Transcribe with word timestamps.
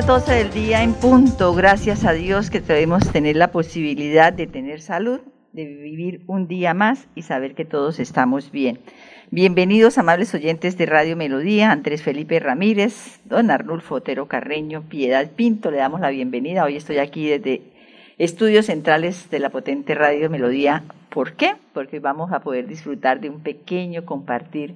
Las 0.00 0.06
12 0.06 0.32
del 0.32 0.50
día 0.50 0.82
en 0.82 0.94
punto. 0.94 1.52
Gracias 1.52 2.06
a 2.06 2.12
Dios 2.14 2.48
que 2.48 2.62
podemos 2.62 3.12
tener 3.12 3.36
la 3.36 3.52
posibilidad 3.52 4.32
de 4.32 4.46
tener 4.46 4.80
salud, 4.80 5.20
de 5.52 5.66
vivir 5.66 6.22
un 6.26 6.48
día 6.48 6.72
más 6.72 7.06
y 7.14 7.20
saber 7.20 7.54
que 7.54 7.66
todos 7.66 7.98
estamos 7.98 8.50
bien. 8.50 8.78
Bienvenidos, 9.30 9.98
amables 9.98 10.32
oyentes 10.32 10.78
de 10.78 10.86
Radio 10.86 11.18
Melodía, 11.18 11.70
Andrés 11.70 12.02
Felipe 12.02 12.40
Ramírez, 12.40 13.20
don 13.26 13.50
Arnulfo 13.50 13.96
Otero 13.96 14.26
Carreño, 14.26 14.84
Piedad 14.88 15.30
Pinto, 15.36 15.70
le 15.70 15.76
damos 15.76 16.00
la 16.00 16.08
bienvenida. 16.08 16.64
Hoy 16.64 16.76
estoy 16.76 16.96
aquí 16.96 17.28
desde 17.28 17.60
Estudios 18.16 18.66
Centrales 18.66 19.28
de 19.28 19.38
la 19.38 19.50
potente 19.50 19.94
Radio 19.94 20.30
Melodía. 20.30 20.82
¿Por 21.10 21.34
qué? 21.34 21.56
Porque 21.74 22.00
vamos 22.00 22.32
a 22.32 22.40
poder 22.40 22.66
disfrutar 22.66 23.20
de 23.20 23.28
un 23.28 23.40
pequeño 23.40 24.06
compartir 24.06 24.72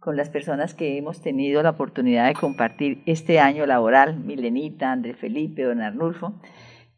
con 0.00 0.16
las 0.16 0.30
personas 0.30 0.74
que 0.74 0.96
hemos 0.96 1.20
tenido 1.20 1.62
la 1.62 1.70
oportunidad 1.70 2.26
de 2.26 2.34
compartir 2.34 3.02
este 3.04 3.38
año 3.38 3.66
laboral, 3.66 4.18
Milenita, 4.18 4.92
Andrés 4.92 5.16
Felipe, 5.18 5.62
don 5.62 5.82
Arnulfo, 5.82 6.32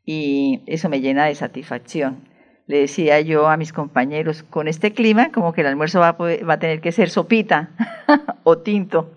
y 0.06 0.62
eso 0.66 0.88
me 0.88 1.00
llena 1.00 1.26
de 1.26 1.34
satisfacción. 1.34 2.28
Le 2.68 2.78
decía 2.78 3.20
yo 3.20 3.48
a 3.48 3.56
mis 3.56 3.72
compañeros, 3.72 4.44
con 4.44 4.68
este 4.68 4.92
clima, 4.92 5.32
como 5.32 5.52
que 5.52 5.62
el 5.62 5.66
almuerzo 5.66 5.98
va 5.98 6.10
a, 6.10 6.16
va 6.16 6.54
a 6.54 6.58
tener 6.60 6.80
que 6.80 6.92
ser 6.92 7.10
sopita 7.10 7.70
o 8.44 8.58
tinto, 8.58 9.10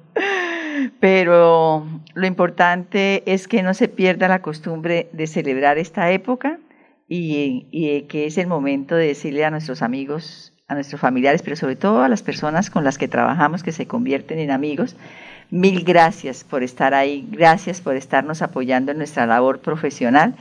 pero 0.99 1.85
lo 2.15 2.27
importante 2.27 3.21
es 3.31 3.47
que 3.47 3.61
no 3.61 3.75
se 3.75 3.87
pierda 3.87 4.27
la 4.27 4.41
costumbre 4.41 5.09
de 5.13 5.27
celebrar 5.27 5.77
esta 5.77 6.11
época 6.11 6.59
y, 7.07 7.67
y 7.69 8.01
que 8.03 8.25
es 8.25 8.39
el 8.39 8.47
momento 8.47 8.95
de 8.95 9.07
decirle 9.07 9.45
a 9.45 9.51
nuestros 9.51 9.83
amigos 9.83 10.54
a 10.67 10.73
nuestros 10.73 10.99
familiares, 10.99 11.43
pero 11.43 11.55
sobre 11.55 11.75
todo 11.75 12.01
a 12.01 12.09
las 12.09 12.23
personas 12.23 12.71
con 12.71 12.83
las 12.83 12.97
que 12.97 13.07
trabajamos 13.07 13.61
que 13.61 13.71
se 13.71 13.85
convierten 13.85 14.39
en 14.39 14.49
amigos. 14.49 14.95
Mil 15.51 15.83
gracias 15.83 16.43
por 16.43 16.63
estar 16.63 16.95
ahí, 16.95 17.27
gracias 17.29 17.81
por 17.81 17.95
estarnos 17.95 18.41
apoyando 18.41 18.91
en 18.91 18.97
nuestra 18.97 19.27
labor 19.27 19.59
profesional 19.59 20.33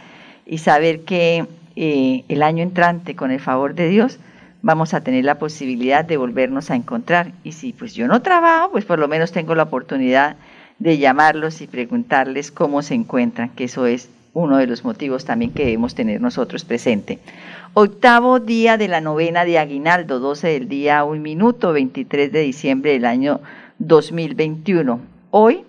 y 0.47 0.58
saber 0.58 1.00
que 1.05 1.47
eh, 1.77 2.25
el 2.28 2.42
año 2.42 2.62
entrante, 2.62 3.14
con 3.14 3.33
el 3.33 3.41
favor 3.41 3.75
de 3.75 3.89
Dios, 3.89 4.19
vamos 4.62 4.94
a 4.94 5.03
tener 5.03 5.27
la 5.27 5.39
posibilidad 5.39 6.06
de 6.06 6.16
volvernos 6.16 6.70
a 6.70 6.77
encontrar. 6.77 7.33
Y 7.42 7.53
si 7.53 7.75
pues 7.75 7.92
yo 7.92 8.09
no 8.09 8.22
trabajo, 8.22 8.70
pues 8.72 8.86
por 8.86 8.98
lo 8.98 9.09
menos 9.09 9.31
tengo 9.31 9.55
la 9.55 9.64
oportunidad 9.64 10.36
de 10.78 10.97
llamarlos 10.97 11.61
y 11.61 11.66
preguntarles 11.66 12.50
cómo 12.50 12.81
se 12.81 12.94
encuentran, 12.94 13.50
que 13.50 13.64
eso 13.64 13.84
es 13.84 14.09
uno 14.35 14.59
de 14.59 14.67
los 14.67 14.85
motivos 14.85 15.25
también 15.25 15.53
que 15.53 15.65
debemos 15.65 15.95
tener 15.95 16.21
nosotros 16.21 16.65
presente. 16.65 17.21
Octavo 17.73 18.41
día 18.41 18.77
de 18.77 18.89
la 18.89 19.01
novena 19.01 19.45
de 19.45 19.59
Aguinaldo, 19.59 20.21
12 20.21 20.49
del 20.49 20.69
día, 20.69 21.05
un 21.05 21.23
minuto, 21.23 21.73
23 21.73 22.31
de 22.31 22.41
diciembre 22.41 22.93
del 22.93 23.05
año 23.05 23.41
2021. 23.79 25.01
Hoy 25.31 25.65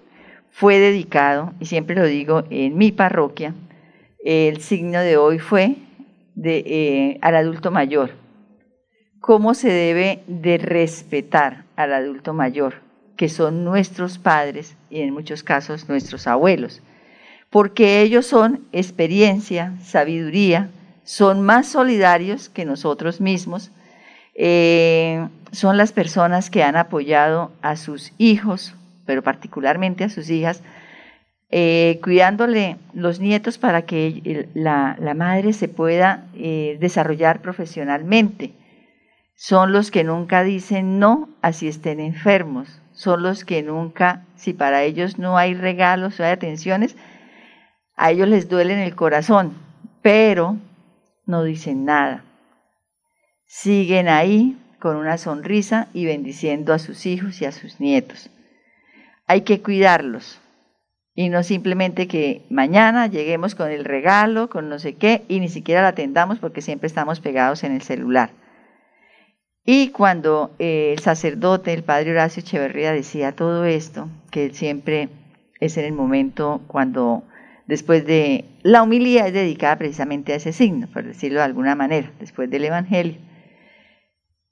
fue 0.49 0.79
dedicado, 0.79 1.53
y 1.59 1.65
siempre 1.65 1.95
lo 1.95 2.05
digo, 2.05 2.43
en 2.49 2.77
mi 2.77 2.91
parroquia, 2.91 3.53
el 4.23 4.61
signo 4.61 4.99
de 4.99 5.17
hoy 5.17 5.39
fue 5.39 5.75
eh, 6.43 7.19
al 7.21 7.35
adulto 7.35 7.71
mayor. 7.71 8.11
¿Cómo 9.19 9.53
se 9.53 9.69
debe 9.69 10.23
de 10.27 10.57
respetar 10.57 11.65
al 11.75 11.93
adulto 11.93 12.33
mayor, 12.33 12.75
que 13.15 13.29
son 13.29 13.63
nuestros 13.63 14.17
padres 14.17 14.75
y 14.89 15.01
en 15.01 15.13
muchos 15.13 15.43
casos 15.43 15.87
nuestros 15.89 16.27
abuelos? 16.27 16.81
Porque 17.55 18.01
ellos 18.01 18.25
son 18.25 18.67
experiencia, 18.73 19.71
sabiduría, 19.81 20.71
son 21.05 21.41
más 21.41 21.69
solidarios 21.69 22.49
que 22.49 22.65
nosotros 22.65 23.21
mismos, 23.21 23.71
eh, 24.33 25.25
son 25.53 25.77
las 25.77 25.93
personas 25.93 26.49
que 26.49 26.63
han 26.63 26.75
apoyado 26.75 27.53
a 27.61 27.77
sus 27.77 28.11
hijos, 28.17 28.75
pero 29.05 29.23
particularmente 29.23 30.03
a 30.03 30.09
sus 30.09 30.29
hijas, 30.29 30.63
eh, 31.49 32.01
cuidándole 32.03 32.75
los 32.93 33.21
nietos 33.21 33.57
para 33.57 33.83
que 33.83 34.49
la, 34.53 34.97
madre 35.15 35.53
se 35.53 35.69
pueda 35.69 36.25
eh, 36.35 36.75
desarrollar 36.81 37.41
profesionalmente. 37.41 38.51
Son 39.37 39.71
los 39.71 39.91
que 39.91 40.03
nunca 40.03 40.43
dicen 40.43 40.99
no 40.99 41.29
así 41.41 41.69
estén 41.69 42.01
enfermos. 42.01 42.81
Son 42.91 43.23
los 43.23 43.45
que 43.45 43.63
nunca, 43.63 44.25
si 44.35 44.51
para 44.51 44.83
ellos 44.83 45.17
no 45.19 45.37
hay 45.37 45.53
regalos 45.53 46.19
o 46.19 46.25
hay 46.25 46.31
atenciones, 46.31 46.97
a 47.95 48.11
ellos 48.11 48.27
les 48.27 48.49
duele 48.49 48.73
en 48.73 48.79
el 48.79 48.95
corazón, 48.95 49.53
pero 50.01 50.57
no 51.25 51.43
dicen 51.43 51.85
nada. 51.85 52.23
Siguen 53.47 54.07
ahí 54.07 54.57
con 54.79 54.97
una 54.97 55.17
sonrisa 55.17 55.87
y 55.93 56.05
bendiciendo 56.05 56.73
a 56.73 56.79
sus 56.79 57.05
hijos 57.05 57.41
y 57.41 57.45
a 57.45 57.51
sus 57.51 57.79
nietos. 57.79 58.29
Hay 59.27 59.41
que 59.41 59.61
cuidarlos 59.61 60.39
y 61.15 61.29
no 61.29 61.43
simplemente 61.43 62.07
que 62.07 62.45
mañana 62.49 63.07
lleguemos 63.07 63.55
con 63.55 63.71
el 63.71 63.85
regalo, 63.85 64.49
con 64.49 64.67
no 64.67 64.79
sé 64.79 64.95
qué, 64.95 65.23
y 65.29 65.39
ni 65.39 65.47
siquiera 65.47 65.81
la 65.81 65.89
atendamos 65.89 66.39
porque 66.39 66.61
siempre 66.61 66.87
estamos 66.87 67.21
pegados 67.21 67.63
en 67.63 67.71
el 67.71 67.81
celular. 67.81 68.31
Y 69.63 69.89
cuando 69.89 70.51
eh, 70.59 70.93
el 70.93 70.99
sacerdote, 70.99 71.73
el 71.73 71.83
padre 71.83 72.11
Horacio 72.11 72.41
Echeverría, 72.41 72.91
decía 72.91 73.31
todo 73.31 73.65
esto, 73.65 74.09
que 74.29 74.53
siempre 74.53 75.09
es 75.59 75.77
en 75.77 75.85
el 75.85 75.93
momento 75.93 76.61
cuando 76.67 77.23
después 77.67 78.05
de 78.05 78.45
la 78.63 78.83
humildad 78.83 79.27
es 79.27 79.33
dedicada 79.33 79.77
precisamente 79.77 80.33
a 80.33 80.37
ese 80.37 80.53
signo, 80.53 80.87
por 80.87 81.03
decirlo 81.03 81.39
de 81.39 81.45
alguna 81.45 81.75
manera, 81.75 82.11
después 82.19 82.49
del 82.49 82.65
Evangelio. 82.65 83.17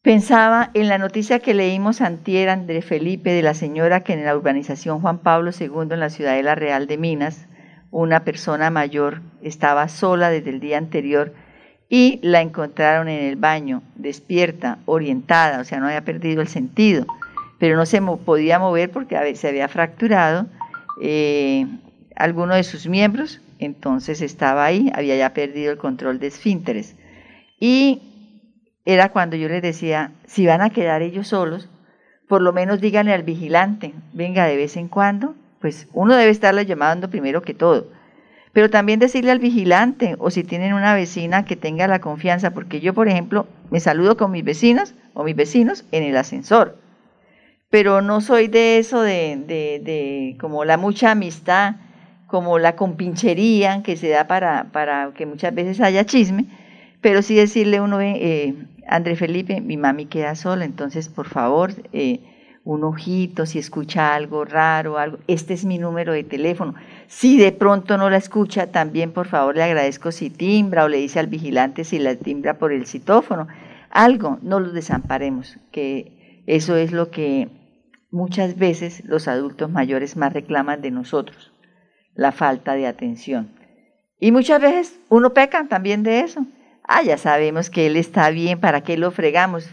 Pensaba 0.01 0.69
en 0.73 0.89
la 0.89 0.97
noticia 0.97 1.39
que 1.39 1.53
leímos 1.53 2.01
antier 2.01 2.65
de 2.65 2.81
Felipe 2.81 3.31
de 3.31 3.41
la 3.41 3.53
señora 3.53 4.01
que 4.01 4.13
en 4.13 4.25
la 4.25 4.35
urbanización 4.35 4.99
Juan 4.99 5.19
Pablo 5.19 5.51
II 5.57 5.87
en 5.91 5.99
la 5.99 6.09
ciudadela 6.09 6.55
real 6.55 6.87
de 6.87 6.97
Minas, 6.97 7.47
una 7.89 8.25
persona 8.25 8.69
mayor 8.69 9.21
estaba 9.41 9.87
sola 9.87 10.29
desde 10.29 10.49
el 10.49 10.59
día 10.59 10.77
anterior 10.77 11.33
y 11.87 12.19
la 12.21 12.41
encontraron 12.41 13.07
en 13.07 13.23
el 13.23 13.35
baño, 13.35 13.81
despierta, 13.95 14.79
orientada, 14.85 15.61
o 15.61 15.63
sea, 15.63 15.79
no 15.79 15.85
había 15.85 16.03
perdido 16.03 16.41
el 16.41 16.47
sentido, 16.47 17.05
pero 17.59 17.77
no 17.77 17.85
se 17.85 18.01
podía 18.01 18.59
mover 18.59 18.89
porque 18.91 19.35
se 19.35 19.47
había 19.47 19.67
fracturado 19.69 20.47
eh, 21.01 21.67
alguno 22.15 22.55
de 22.55 22.63
sus 22.63 22.87
miembros, 22.87 23.41
entonces 23.59 24.21
estaba 24.21 24.65
ahí, 24.65 24.91
había 24.93 25.15
ya 25.15 25.33
perdido 25.33 25.71
el 25.71 25.77
control 25.77 26.19
de 26.19 26.27
esfínteres. 26.27 26.95
Y 27.59 28.01
era 28.85 29.09
cuando 29.09 29.35
yo 29.35 29.47
les 29.47 29.61
decía, 29.61 30.11
si 30.25 30.45
van 30.45 30.61
a 30.61 30.69
quedar 30.69 31.01
ellos 31.01 31.27
solos, 31.29 31.69
por 32.27 32.41
lo 32.41 32.53
menos 32.53 32.81
díganle 32.81 33.13
al 33.13 33.23
vigilante, 33.23 33.93
venga 34.13 34.45
de 34.45 34.57
vez 34.57 34.77
en 34.77 34.87
cuando, 34.87 35.35
pues 35.61 35.87
uno 35.93 36.15
debe 36.15 36.31
estarle 36.31 36.65
llamando 36.65 37.09
primero 37.09 37.41
que 37.41 37.53
todo. 37.53 37.87
Pero 38.51 38.69
también 38.69 38.99
decirle 38.99 39.31
al 39.31 39.39
vigilante, 39.39 40.15
o 40.19 40.29
si 40.29 40.43
tienen 40.43 40.73
una 40.73 40.93
vecina 40.93 41.45
que 41.45 41.55
tenga 41.55 41.87
la 41.87 42.01
confianza, 42.01 42.51
porque 42.51 42.81
yo, 42.81 42.93
por 42.93 43.07
ejemplo, 43.07 43.47
me 43.71 43.79
saludo 43.79 44.17
con 44.17 44.31
mis 44.31 44.43
vecinas 44.43 44.93
o 45.13 45.23
mis 45.23 45.35
vecinos 45.35 45.85
en 45.91 46.03
el 46.03 46.17
ascensor, 46.17 46.77
pero 47.69 48.01
no 48.01 48.21
soy 48.21 48.47
de 48.47 48.77
eso 48.77 49.01
de, 49.01 49.37
de, 49.47 49.81
de 49.83 50.37
como 50.39 50.65
la 50.65 50.77
mucha 50.77 51.11
amistad 51.11 51.77
como 52.33 52.57
la 52.57 52.75
compinchería 52.75 53.83
que 53.83 53.95
se 53.95 54.09
da 54.09 54.25
para, 54.25 54.71
para 54.71 55.11
que 55.13 55.27
muchas 55.27 55.53
veces 55.53 55.79
haya 55.79 56.03
chisme, 56.03 56.47
pero 56.99 57.21
sí 57.21 57.35
decirle 57.35 57.79
uno, 57.79 58.01
eh, 58.01 58.55
André 58.87 59.15
Felipe, 59.15 59.61
mi 59.61 59.77
mami 59.77 60.07
queda 60.07 60.33
sola, 60.33 60.65
entonces 60.65 61.09
por 61.09 61.27
favor, 61.27 61.73
eh, 61.91 62.21
un 62.63 62.85
ojito, 62.85 63.45
si 63.45 63.59
escucha 63.59 64.15
algo 64.15 64.45
raro, 64.45 64.97
algo, 64.97 65.19
este 65.27 65.53
es 65.53 65.63
mi 65.63 65.77
número 65.77 66.11
de 66.11 66.23
teléfono. 66.23 66.73
Si 67.05 67.37
de 67.37 67.51
pronto 67.51 67.99
no 67.99 68.09
la 68.09 68.17
escucha, 68.17 68.71
también 68.71 69.11
por 69.11 69.27
favor 69.27 69.55
le 69.55 69.61
agradezco 69.61 70.11
si 70.11 70.31
timbra 70.31 70.85
o 70.85 70.87
le 70.87 70.97
dice 70.97 71.19
al 71.19 71.27
vigilante 71.27 71.83
si 71.83 71.99
la 71.99 72.15
timbra 72.15 72.57
por 72.57 72.73
el 72.73 72.87
citófono. 72.87 73.47
Algo, 73.91 74.39
no 74.41 74.59
los 74.59 74.73
desamparemos, 74.73 75.59
que 75.71 76.41
eso 76.47 76.77
es 76.77 76.93
lo 76.93 77.11
que 77.11 77.49
muchas 78.09 78.57
veces 78.57 79.03
los 79.05 79.27
adultos 79.27 79.69
mayores 79.69 80.17
más 80.17 80.33
reclaman 80.33 80.81
de 80.81 80.89
nosotros 80.89 81.52
la 82.15 82.31
falta 82.31 82.75
de 82.75 82.87
atención. 82.87 83.49
Y 84.19 84.31
muchas 84.31 84.61
veces 84.61 84.99
uno 85.09 85.33
peca 85.33 85.67
también 85.67 86.03
de 86.03 86.21
eso. 86.21 86.45
Ah, 86.87 87.01
ya 87.01 87.17
sabemos 87.17 87.69
que 87.69 87.87
él 87.87 87.97
está 87.97 88.29
bien, 88.29 88.59
¿para 88.59 88.81
qué 88.81 88.97
lo 88.97 89.11
fregamos? 89.11 89.69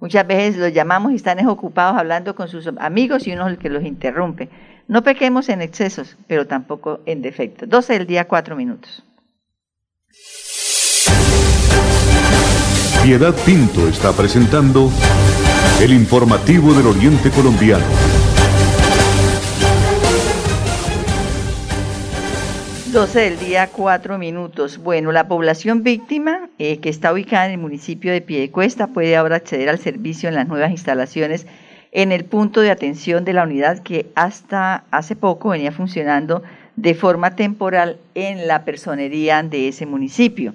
Muchas 0.00 0.26
veces 0.26 0.56
los 0.56 0.72
llamamos 0.72 1.12
y 1.12 1.16
están 1.16 1.44
ocupados 1.46 1.98
hablando 1.98 2.34
con 2.34 2.48
sus 2.48 2.68
amigos 2.78 3.26
y 3.26 3.32
uno 3.32 3.46
es 3.46 3.54
el 3.54 3.58
que 3.58 3.68
los 3.68 3.84
interrumpe. 3.84 4.48
No 4.86 5.02
pequemos 5.02 5.48
en 5.48 5.60
excesos, 5.60 6.16
pero 6.26 6.46
tampoco 6.46 7.00
en 7.04 7.20
defectos. 7.20 7.68
12 7.68 7.92
del 7.94 8.06
día, 8.06 8.26
4 8.26 8.56
minutos. 8.56 9.04
Piedad 13.02 13.34
Pinto 13.44 13.88
está 13.88 14.12
presentando 14.12 14.90
el 15.80 15.92
informativo 15.92 16.72
del 16.72 16.86
Oriente 16.86 17.30
Colombiano. 17.30 18.17
12 22.98 23.20
del 23.20 23.38
día, 23.38 23.68
4 23.68 24.18
minutos. 24.18 24.78
Bueno, 24.78 25.12
la 25.12 25.28
población 25.28 25.84
víctima 25.84 26.50
eh, 26.58 26.78
que 26.78 26.88
está 26.88 27.12
ubicada 27.12 27.46
en 27.46 27.52
el 27.52 27.58
municipio 27.58 28.10
de 28.10 28.20
Piedecuesta 28.20 28.88
puede 28.88 29.16
ahora 29.16 29.36
acceder 29.36 29.68
al 29.68 29.78
servicio 29.78 30.28
en 30.28 30.34
las 30.34 30.48
nuevas 30.48 30.72
instalaciones 30.72 31.46
en 31.92 32.10
el 32.10 32.24
punto 32.24 32.60
de 32.60 32.72
atención 32.72 33.24
de 33.24 33.34
la 33.34 33.44
unidad 33.44 33.84
que 33.84 34.10
hasta 34.16 34.82
hace 34.90 35.14
poco 35.14 35.50
venía 35.50 35.70
funcionando 35.70 36.42
de 36.74 36.96
forma 36.96 37.36
temporal 37.36 37.98
en 38.16 38.48
la 38.48 38.64
personería 38.64 39.44
de 39.44 39.68
ese 39.68 39.86
municipio. 39.86 40.54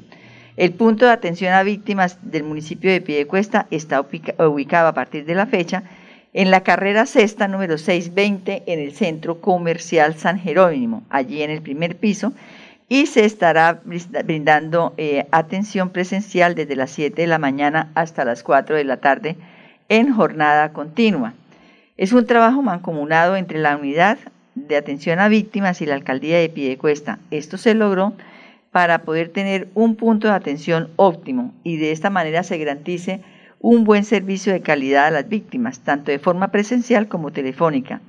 El 0.58 0.74
punto 0.74 1.06
de 1.06 1.14
atención 1.14 1.54
a 1.54 1.64
víctimas 1.64 2.18
del 2.24 2.44
municipio 2.44 2.92
de 2.92 3.00
Piedecuesta 3.00 3.68
está 3.72 4.02
ubicado 4.02 4.90
a 4.90 4.94
partir 4.94 5.24
de 5.24 5.36
la 5.36 5.46
fecha 5.46 5.84
en 6.34 6.50
la 6.50 6.62
carrera 6.62 7.06
sexta 7.06 7.48
número 7.48 7.78
620 7.78 8.64
en 8.66 8.80
el 8.80 8.94
Centro 8.94 9.40
Comercial 9.40 10.16
San 10.16 10.40
Jerónimo, 10.40 11.04
allí 11.10 11.44
en 11.44 11.52
el 11.52 11.62
primer 11.62 11.96
piso, 11.96 12.34
y 12.90 13.06
se 13.06 13.26
estará 13.26 13.82
brindando 14.26 14.94
eh, 14.98 15.26
atención 15.32 15.90
presencial 15.90 16.56
desde 16.56 16.76
las 16.76 16.92
7 16.92 17.22
de 17.22 17.28
la 17.28 17.40
mañana 17.40 17.92
hasta 17.96 18.26
las 18.26 18.44
4 18.44 18.76
de 18.76 18.84
la 18.84 18.98
tarde 18.98 19.36
en 19.90 20.14
jornada 20.14 20.74
continua. 20.74 21.34
Es 21.98 22.14
un 22.14 22.26
trabajo 22.26 22.62
mancomunado 22.62 23.36
entre 23.36 23.60
la 23.60 23.78
unidad 23.78 24.18
de 24.56 24.76
atención 24.76 25.20
a 25.20 25.28
víctimas 25.28 25.82
y 25.82 25.86
la 25.86 25.96
alcaldía 25.96 26.40
de 26.40 26.50
Piedecuesta. 26.50 27.20
Esto 27.32 27.58
se 27.58 27.74
logró 27.74 28.14
para 28.72 29.00
poder 29.04 29.30
tener 29.30 29.68
un 29.76 29.96
punto 29.96 30.28
de 30.28 30.34
atención 30.34 30.90
óptimo 30.96 31.54
y 31.64 31.78
de 31.78 31.92
esta 31.92 32.10
manera 32.10 32.44
se 32.44 32.58
garantice 32.58 33.22
un 33.64 33.84
buen 33.86 34.04
servicio 34.04 34.52
de 34.52 34.60
calidad 34.60 35.08
a 35.08 35.12
las 35.12 35.30
víctimas, 35.30 35.80
tanto 35.80 36.12
de 36.12 36.20
forma 36.20 36.50
presencial 36.50 37.08
como 37.08 37.32
telefónica. 37.32 38.02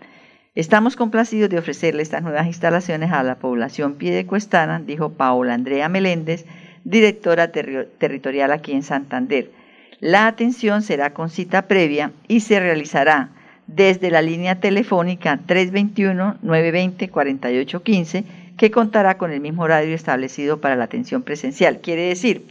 Estamos 0.57 0.97
complacidos 0.97 1.49
de 1.49 1.59
ofrecerle 1.59 2.03
estas 2.03 2.25
nuevas 2.25 2.49
instalaciones 2.49 3.13
a 3.13 3.23
la 3.23 3.37
población 3.37 3.95
piedecuestana, 3.95 4.81
dijo 4.81 5.11
Paola 5.11 5.55
Andrea 5.55 5.89
Meléndez, 5.89 6.45
directora 6.83 7.53
territorial 7.53 8.51
aquí 8.51 8.73
en 8.73 8.83
Santander. 8.83 9.53
La 10.01 10.27
atención 10.27 10.83
será 10.83 11.15
con 11.15 11.31
cita 11.31 11.69
previa 11.69 12.11
y 12.27 12.41
se 12.41 12.59
realizará 12.59 13.29
desde 13.69 14.11
la 14.11 14.23
línea 14.23 14.59
telefónica 14.59 15.39
321-920-4815, 15.47 18.25
que 18.57 18.73
contará 18.73 19.19
con 19.19 19.31
el 19.31 19.41
mismo 19.41 19.63
horario 19.63 19.95
establecido 19.95 20.61
para 20.61 20.75
la 20.75 20.83
atención 20.83 21.23
presencial. 21.23 21.79
Quiere 21.79 22.09
decir, 22.09 22.45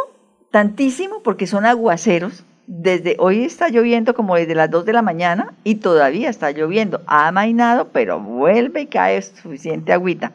tantísimo, 0.50 1.22
porque 1.22 1.46
son 1.46 1.66
aguaceros 1.66 2.44
desde 2.72 3.16
hoy 3.18 3.42
está 3.42 3.68
lloviendo 3.68 4.14
como 4.14 4.36
desde 4.36 4.54
las 4.54 4.70
2 4.70 4.84
de 4.84 4.92
la 4.92 5.02
mañana 5.02 5.54
y 5.64 5.76
todavía 5.76 6.30
está 6.30 6.52
lloviendo. 6.52 7.02
Ha 7.08 7.26
amainado, 7.26 7.88
pero 7.88 8.20
vuelve 8.20 8.82
y 8.82 8.86
cae 8.86 9.20
suficiente 9.20 9.92
agüita. 9.92 10.30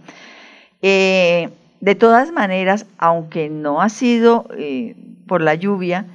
Eh, 0.81 1.49
de 1.79 1.95
todas 1.95 2.33
maneras, 2.33 2.87
aunque 2.97 3.49
no 3.49 3.81
ha 3.81 3.87
sido 3.87 4.49
eh, 4.57 4.97
por 5.27 5.39
la 5.39 5.55
lluvia, 5.55 6.07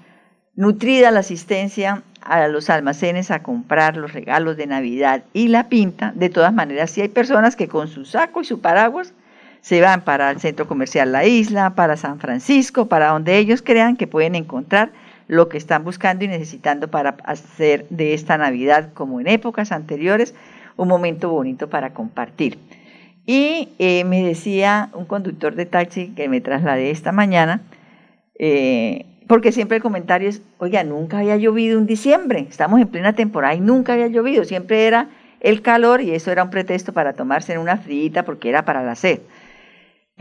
nutrida 0.57 1.11
la 1.11 1.21
asistencia 1.21 2.03
a 2.21 2.49
los 2.49 2.69
almacenes 2.69 3.31
a 3.31 3.43
comprar 3.43 3.97
los 3.97 4.13
regalos 4.13 4.59
de 4.59 4.67
Navidad 4.67 5.25
y 5.33 5.49
la 5.49 5.71
pinta, 5.71 6.13
de 6.15 6.29
todas 6.29 6.53
maneras, 6.53 6.91
sí 6.91 7.01
hay 7.01 7.09
personas 7.09 7.57
que 7.57 7.67
con 7.67 7.89
su 7.89 8.05
saco 8.05 8.43
y 8.43 8.45
su 8.45 8.61
paraguas 8.61 9.15
se 9.61 9.81
van 9.81 10.03
para 10.03 10.31
el 10.31 10.41
centro 10.41 10.67
comercial 10.67 11.13
La 11.13 11.25
Isla, 11.25 11.75
para 11.75 11.97
San 11.97 12.19
Francisco, 12.19 12.87
para 12.87 13.09
donde 13.09 13.39
ellos 13.39 13.63
crean 13.63 13.97
que 13.97 14.07
pueden 14.07 14.35
encontrar 14.35 14.91
lo 15.29 15.49
que 15.49 15.59
están 15.59 15.85
buscando 15.85 16.25
y 16.25 16.29
necesitando 16.29 16.89
para 16.89 17.17
hacer 17.25 17.87
de 17.91 18.15
esta 18.15 18.37
Navidad, 18.37 18.93
como 18.95 19.21
en 19.21 19.29
épocas 19.29 19.71
anteriores, 19.71 20.35
un 20.77 20.89
momento 20.89 21.31
bonito 21.31 21.69
para 21.69 21.95
compartir. 21.95 22.59
Y 23.27 23.69
eh, 23.79 24.03
me 24.05 24.25
decía 24.25 24.91
un 24.93 25.05
conductor 25.05 25.55
de 25.55 25.67
taxi 25.67 26.09
que 26.17 26.29
me 26.29 26.41
trasladé 26.41 26.91
esta 26.91 27.13
mañana, 27.13 27.61
eh, 28.39 29.07
porque 29.29 29.53
siempre 29.53 29.77
el 29.77 29.83
comentario 29.83 30.29
es, 30.29 30.43
oiga, 30.59 30.83
nunca 30.83 31.19
había 31.19 31.37
llovido 31.37 31.79
en 31.79 31.87
diciembre, 31.87 32.47
estamos 32.49 32.81
en 32.81 32.89
plena 32.89 33.13
temporada 33.13 33.55
y 33.55 33.61
nunca 33.61 33.93
había 33.93 34.09
llovido, 34.09 34.45
siempre 34.45 34.87
era 34.87 35.11
el 35.39 35.63
calor 35.63 36.01
y 36.01 36.11
eso 36.11 36.33
era 36.33 36.43
un 36.43 36.51
pretexto 36.51 36.93
para 36.93 37.13
tomarse 37.13 37.53
en 37.53 37.61
una 37.61 37.77
frita 37.77 38.25
porque 38.25 38.49
era 38.49 38.65
para 38.65 38.83
la 38.83 38.97
sed. 38.97 39.21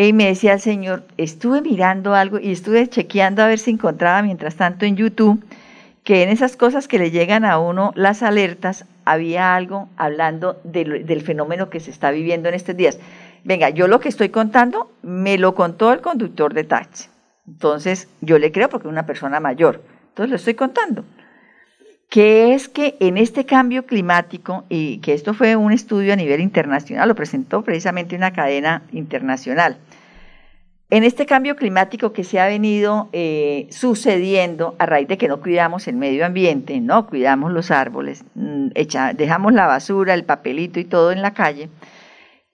Y 0.01 0.13
me 0.13 0.27
decía 0.27 0.53
el 0.53 0.61
Señor, 0.61 1.03
estuve 1.17 1.61
mirando 1.61 2.15
algo 2.15 2.39
y 2.39 2.53
estuve 2.53 2.87
chequeando 2.87 3.43
a 3.43 3.47
ver 3.47 3.59
si 3.59 3.71
encontraba 3.71 4.21
mientras 4.21 4.55
tanto 4.55 4.85
en 4.85 4.95
YouTube 4.95 5.43
que 6.05 6.23
en 6.23 6.29
esas 6.29 6.55
cosas 6.55 6.87
que 6.87 6.97
le 6.97 7.11
llegan 7.11 7.43
a 7.43 7.59
uno 7.59 7.91
las 7.95 8.23
alertas 8.23 8.85
había 9.03 9.57
algo 9.57 9.89
hablando 9.97 10.57
del, 10.63 11.21
fenómeno 11.21 11.69
que 11.69 11.81
se 11.81 11.91
está 11.91 12.11
viviendo 12.11 12.47
en 12.47 12.55
estos 12.55 12.77
días. 12.77 12.97
Venga, 13.43 13.71
yo 13.71 13.89
lo 13.89 13.99
que 13.99 14.07
estoy 14.07 14.29
contando 14.29 14.89
me 15.01 15.37
lo 15.37 15.53
contó 15.53 15.91
el 15.91 15.99
conductor 15.99 16.53
de 16.53 16.63
taxi. 16.63 17.09
Entonces, 17.45 18.07
yo 18.21 18.39
le 18.39 18.53
creo 18.53 18.69
porque 18.69 18.87
es 18.87 18.91
una 18.93 19.05
persona 19.05 19.41
mayor. 19.41 19.83
Entonces, 20.11 20.29
lo 20.29 20.37
estoy 20.37 20.53
contando. 20.53 21.03
Que 22.09 22.53
es 22.53 22.69
que 22.69 22.95
en 23.01 23.17
este 23.17 23.45
cambio 23.45 23.85
climático, 23.85 24.63
y 24.69 24.99
que 24.99 25.13
esto 25.13 25.33
fue 25.33 25.57
un 25.57 25.73
estudio 25.73 26.13
a 26.13 26.15
nivel 26.15 26.39
internacional, 26.39 27.09
lo 27.09 27.15
presentó 27.15 27.63
precisamente 27.63 28.15
una 28.15 28.31
cadena 28.31 28.81
internacional, 28.93 29.77
en 30.91 31.03
este 31.03 31.25
cambio 31.25 31.55
climático 31.55 32.13
que 32.13 32.23
se 32.23 32.39
ha 32.39 32.47
venido 32.47 33.09
eh, 33.13 33.67
sucediendo 33.69 34.75
a 34.79 34.85
raíz 34.87 35.07
de 35.07 35.17
que 35.17 35.27
no 35.27 35.39
cuidamos 35.39 35.87
el 35.87 35.95
medio 35.95 36.25
ambiente, 36.25 36.79
no 36.81 37.07
cuidamos 37.07 37.51
los 37.51 37.69
árboles, 37.69 38.23
mm, 38.33 38.69
dejamos 39.15 39.53
la 39.53 39.67
basura, 39.67 40.15
el 40.15 40.23
papelito 40.23 40.79
y 40.79 40.85
todo 40.85 41.11
en 41.11 41.21
la 41.21 41.33
calle, 41.33 41.69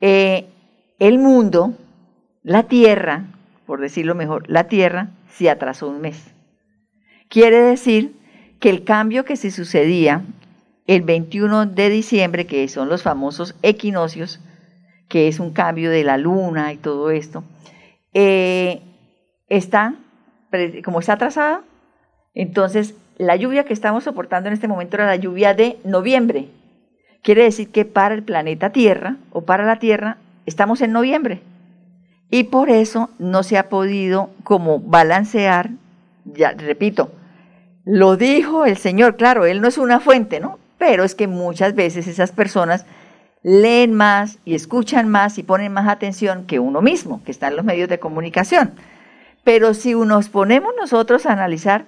eh, 0.02 0.48
el 1.00 1.18
mundo, 1.18 1.74
la 2.44 2.64
Tierra, 2.64 3.24
por 3.66 3.80
decirlo 3.80 4.16
mejor, 4.16 4.44
la 4.50 4.66
Tierra 4.66 5.10
se 5.30 5.50
atrasó 5.50 5.88
un 5.88 6.02
mes. 6.02 6.34
Quiere 7.30 7.62
decir 7.62 8.16
que 8.60 8.70
el 8.70 8.84
cambio 8.84 9.24
que 9.26 9.38
se 9.38 9.52
sucedía 9.52 10.24
el 10.88 11.02
21 11.02 11.66
de 11.66 11.90
diciembre, 11.90 12.46
que 12.46 12.68
son 12.68 12.90
los 12.90 13.02
famosos 13.02 13.56
equinoccios, 13.64 14.40
que 15.08 15.28
es 15.28 15.40
un 15.40 15.52
cambio 15.52 15.90
de 15.90 16.04
la 16.04 16.18
luna 16.18 16.74
y 16.74 16.78
todo 16.78 17.12
esto, 17.12 17.44
eh, 18.16 18.82
está, 19.48 19.94
como 20.84 21.00
está 21.00 21.14
atrasada, 21.14 21.62
entonces 22.34 22.96
la 23.18 23.36
lluvia 23.36 23.66
que 23.66 23.74
estamos 23.74 24.06
soportando 24.06 24.48
en 24.48 24.54
este 24.54 24.68
momento 24.68 24.98
era 24.98 25.06
la 25.06 25.18
lluvia 25.18 25.54
de 25.54 25.78
noviembre. 25.84 26.48
Quiere 27.22 27.44
decir 27.44 27.70
que 27.70 27.86
para 27.86 28.16
el 28.16 28.24
planeta 28.24 28.72
Tierra 28.72 29.18
o 29.32 29.42
para 29.42 29.66
la 29.66 29.78
Tierra 29.78 30.18
estamos 30.48 30.82
en 30.82 30.92
noviembre. 30.92 31.42
Y 32.32 32.46
por 32.46 32.72
eso 32.72 33.12
no 33.20 33.44
se 33.44 33.60
ha 33.60 33.70
podido 33.70 34.32
como 34.44 34.80
balancear, 34.80 35.70
ya 36.26 36.54
repito, 36.54 37.12
lo 37.84 38.18
dijo 38.18 38.66
el 38.66 38.78
Señor, 38.78 39.16
claro, 39.16 39.46
Él 39.46 39.62
no 39.62 39.68
es 39.68 39.78
una 39.78 40.00
fuente, 40.00 40.40
¿no? 40.40 40.58
pero 40.78 41.04
es 41.04 41.16
que 41.16 41.28
muchas 41.28 41.76
veces 41.76 42.08
esas 42.08 42.32
personas 42.32 42.86
leen 43.46 43.94
más 43.94 44.40
y 44.44 44.56
escuchan 44.56 45.08
más 45.08 45.38
y 45.38 45.44
ponen 45.44 45.72
más 45.72 45.88
atención 45.88 46.48
que 46.48 46.58
uno 46.58 46.82
mismo, 46.82 47.22
que 47.24 47.30
está 47.30 47.48
en 47.48 47.56
los 47.56 47.64
medios 47.64 47.88
de 47.88 48.00
comunicación. 48.00 48.72
Pero 49.44 49.76
si 49.76 49.94
nos 49.94 50.30
ponemos 50.30 50.74
nosotros 50.76 51.28
a 51.28 51.34
analizar, 51.34 51.86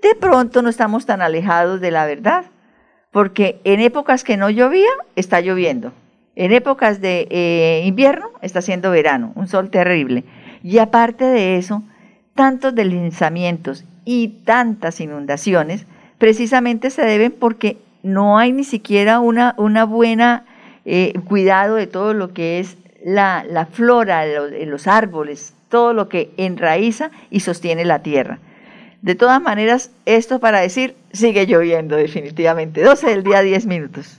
de 0.00 0.14
pronto 0.14 0.62
no 0.62 0.70
estamos 0.70 1.04
tan 1.04 1.20
alejados 1.20 1.82
de 1.82 1.90
la 1.90 2.06
verdad, 2.06 2.46
porque 3.10 3.60
en 3.64 3.80
épocas 3.80 4.24
que 4.24 4.38
no 4.38 4.48
llovía, 4.48 4.88
está 5.14 5.42
lloviendo. 5.42 5.92
En 6.36 6.52
épocas 6.52 7.02
de 7.02 7.28
eh, 7.30 7.82
invierno, 7.84 8.30
está 8.40 8.60
haciendo 8.60 8.90
verano, 8.90 9.32
un 9.34 9.46
sol 9.46 9.68
terrible. 9.68 10.24
Y 10.62 10.78
aparte 10.78 11.26
de 11.26 11.58
eso, 11.58 11.82
tantos 12.34 12.74
deslizamientos 12.74 13.84
y 14.06 14.28
tantas 14.46 15.02
inundaciones, 15.02 15.84
precisamente 16.16 16.88
se 16.88 17.02
deben 17.02 17.32
porque 17.32 17.76
no 18.02 18.38
hay 18.38 18.52
ni 18.52 18.64
siquiera 18.64 19.20
una, 19.20 19.54
una 19.58 19.84
buena 19.84 20.46
eh, 20.84 21.14
cuidado 21.26 21.76
de 21.76 21.86
todo 21.86 22.14
lo 22.14 22.32
que 22.32 22.60
es 22.60 22.76
la, 23.04 23.44
la 23.48 23.66
flora, 23.66 24.26
los, 24.26 24.50
los 24.66 24.86
árboles, 24.86 25.54
todo 25.68 25.92
lo 25.92 26.08
que 26.08 26.30
enraiza 26.36 27.10
y 27.30 27.40
sostiene 27.40 27.84
la 27.84 28.02
tierra. 28.02 28.38
De 29.02 29.14
todas 29.14 29.40
maneras, 29.42 29.90
esto 30.06 30.40
para 30.40 30.60
decir, 30.60 30.94
sigue 31.12 31.46
lloviendo 31.46 31.96
definitivamente. 31.96 32.82
12 32.82 33.10
del 33.10 33.22
día, 33.22 33.42
10 33.42 33.66
minutos. 33.66 34.18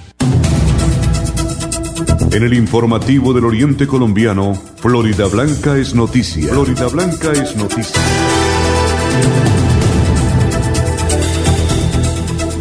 En 2.33 2.43
el 2.43 2.53
informativo 2.53 3.33
del 3.33 3.43
Oriente 3.43 3.85
Colombiano, 3.85 4.53
Florida 4.53 5.27
Blanca 5.27 5.75
es 5.75 5.93
noticia. 5.93 6.53
Florida 6.53 6.87
Blanca 6.87 7.33
es 7.33 7.57
noticia. 7.57 8.01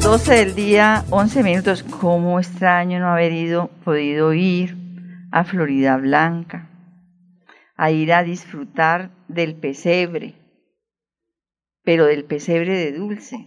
12 0.03 0.35
del 0.35 0.55
día, 0.57 1.05
11 1.11 1.43
minutos. 1.45 1.85
¿Cómo 1.85 2.41
extraño 2.41 2.99
no 2.99 3.13
haber 3.13 3.31
ido, 3.31 3.69
podido 3.85 4.35
ir 4.35 4.77
a 5.31 5.45
Florida 5.45 5.97
Blanca? 5.99 6.69
A 7.77 7.93
ir 7.93 8.13
a 8.13 8.25
disfrutar 8.25 9.13
del 9.29 9.55
pesebre, 9.55 10.35
pero 11.85 12.07
del 12.07 12.25
pesebre 12.25 12.77
de 12.77 12.91
dulce. 12.91 13.47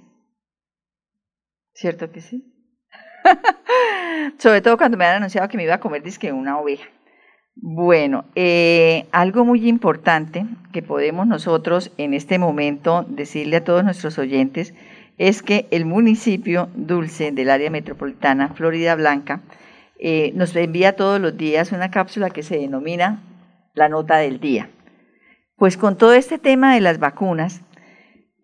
¿Cierto 1.74 2.14
que 2.14 2.22
sí? 2.22 2.50
Sobre 4.38 4.62
todo 4.62 4.78
cuando 4.78 4.98
me 4.98 5.06
han 5.06 5.18
anunciado 5.18 5.48
que 5.48 5.58
me 5.58 5.64
iba 5.64 5.76
a 5.76 5.80
comer 5.80 6.04
disque 6.04 6.32
una 6.32 6.58
oveja. 6.60 6.86
Bueno, 7.56 8.26
eh, 8.36 9.06
algo 9.12 9.46
muy 9.46 9.68
importante 9.70 10.46
que 10.72 10.82
podemos 10.82 11.28
nosotros 11.28 11.92
en 11.98 12.14
este 12.14 12.40
momento 12.40 13.06
decirle 13.08 13.58
a 13.58 13.64
todos 13.64 13.84
nuestros 13.84 14.18
oyentes 14.18 14.74
es 15.20 15.44
que 15.44 15.68
el 15.70 15.86
municipio 15.86 16.70
dulce 16.76 17.32
del 17.32 17.52
área 17.52 17.70
metropolitana 17.70 18.50
Florida 18.50 18.96
Blanca 18.96 19.42
eh, 20.00 20.32
nos 20.36 20.56
envía 20.56 20.96
todos 20.96 21.22
los 21.22 21.38
días 21.38 21.72
una 21.72 21.92
cápsula 21.92 22.32
que 22.32 22.42
se 22.42 22.58
denomina 22.58 23.22
la 23.76 23.88
nota 23.88 24.18
del 24.18 24.40
día. 24.40 24.70
Pues 25.56 25.78
con 25.78 25.98
todo 25.98 26.14
este 26.14 26.40
tema 26.40 26.74
de 26.74 26.82
las 26.82 27.00
vacunas, 27.00 27.62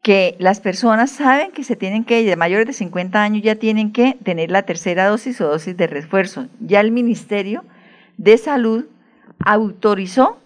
que 0.01 0.35
las 0.39 0.61
personas 0.61 1.11
saben 1.11 1.51
que 1.51 1.63
se 1.63 1.75
tienen 1.75 2.05
que, 2.05 2.23
de 2.23 2.35
mayores 2.35 2.67
de 2.67 2.73
50 2.73 3.21
años 3.21 3.43
ya 3.43 3.55
tienen 3.55 3.91
que 3.91 4.17
tener 4.23 4.49
la 4.51 4.63
tercera 4.63 5.07
dosis 5.07 5.41
o 5.41 5.47
dosis 5.47 5.75
de 5.75 5.87
refuerzo. 5.87 6.47
Ya 6.59 6.79
el 6.79 6.91
Ministerio 6.91 7.63
de 8.17 8.37
Salud 8.37 8.85
autorizó 9.45 10.37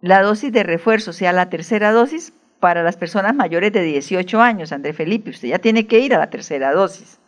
la 0.00 0.22
dosis 0.22 0.52
de 0.52 0.62
refuerzo, 0.62 1.10
o 1.10 1.14
sea, 1.14 1.32
la 1.32 1.48
tercera 1.48 1.92
dosis 1.92 2.32
para 2.60 2.82
las 2.82 2.96
personas 2.96 3.34
mayores 3.34 3.72
de 3.72 3.82
18 3.82 4.40
años, 4.40 4.72
André 4.72 4.92
Felipe, 4.92 5.30
usted 5.30 5.48
ya 5.48 5.58
tiene 5.58 5.86
que 5.86 6.00
ir 6.00 6.14
a 6.14 6.18
la 6.18 6.30
tercera 6.30 6.72
dosis. 6.72 7.18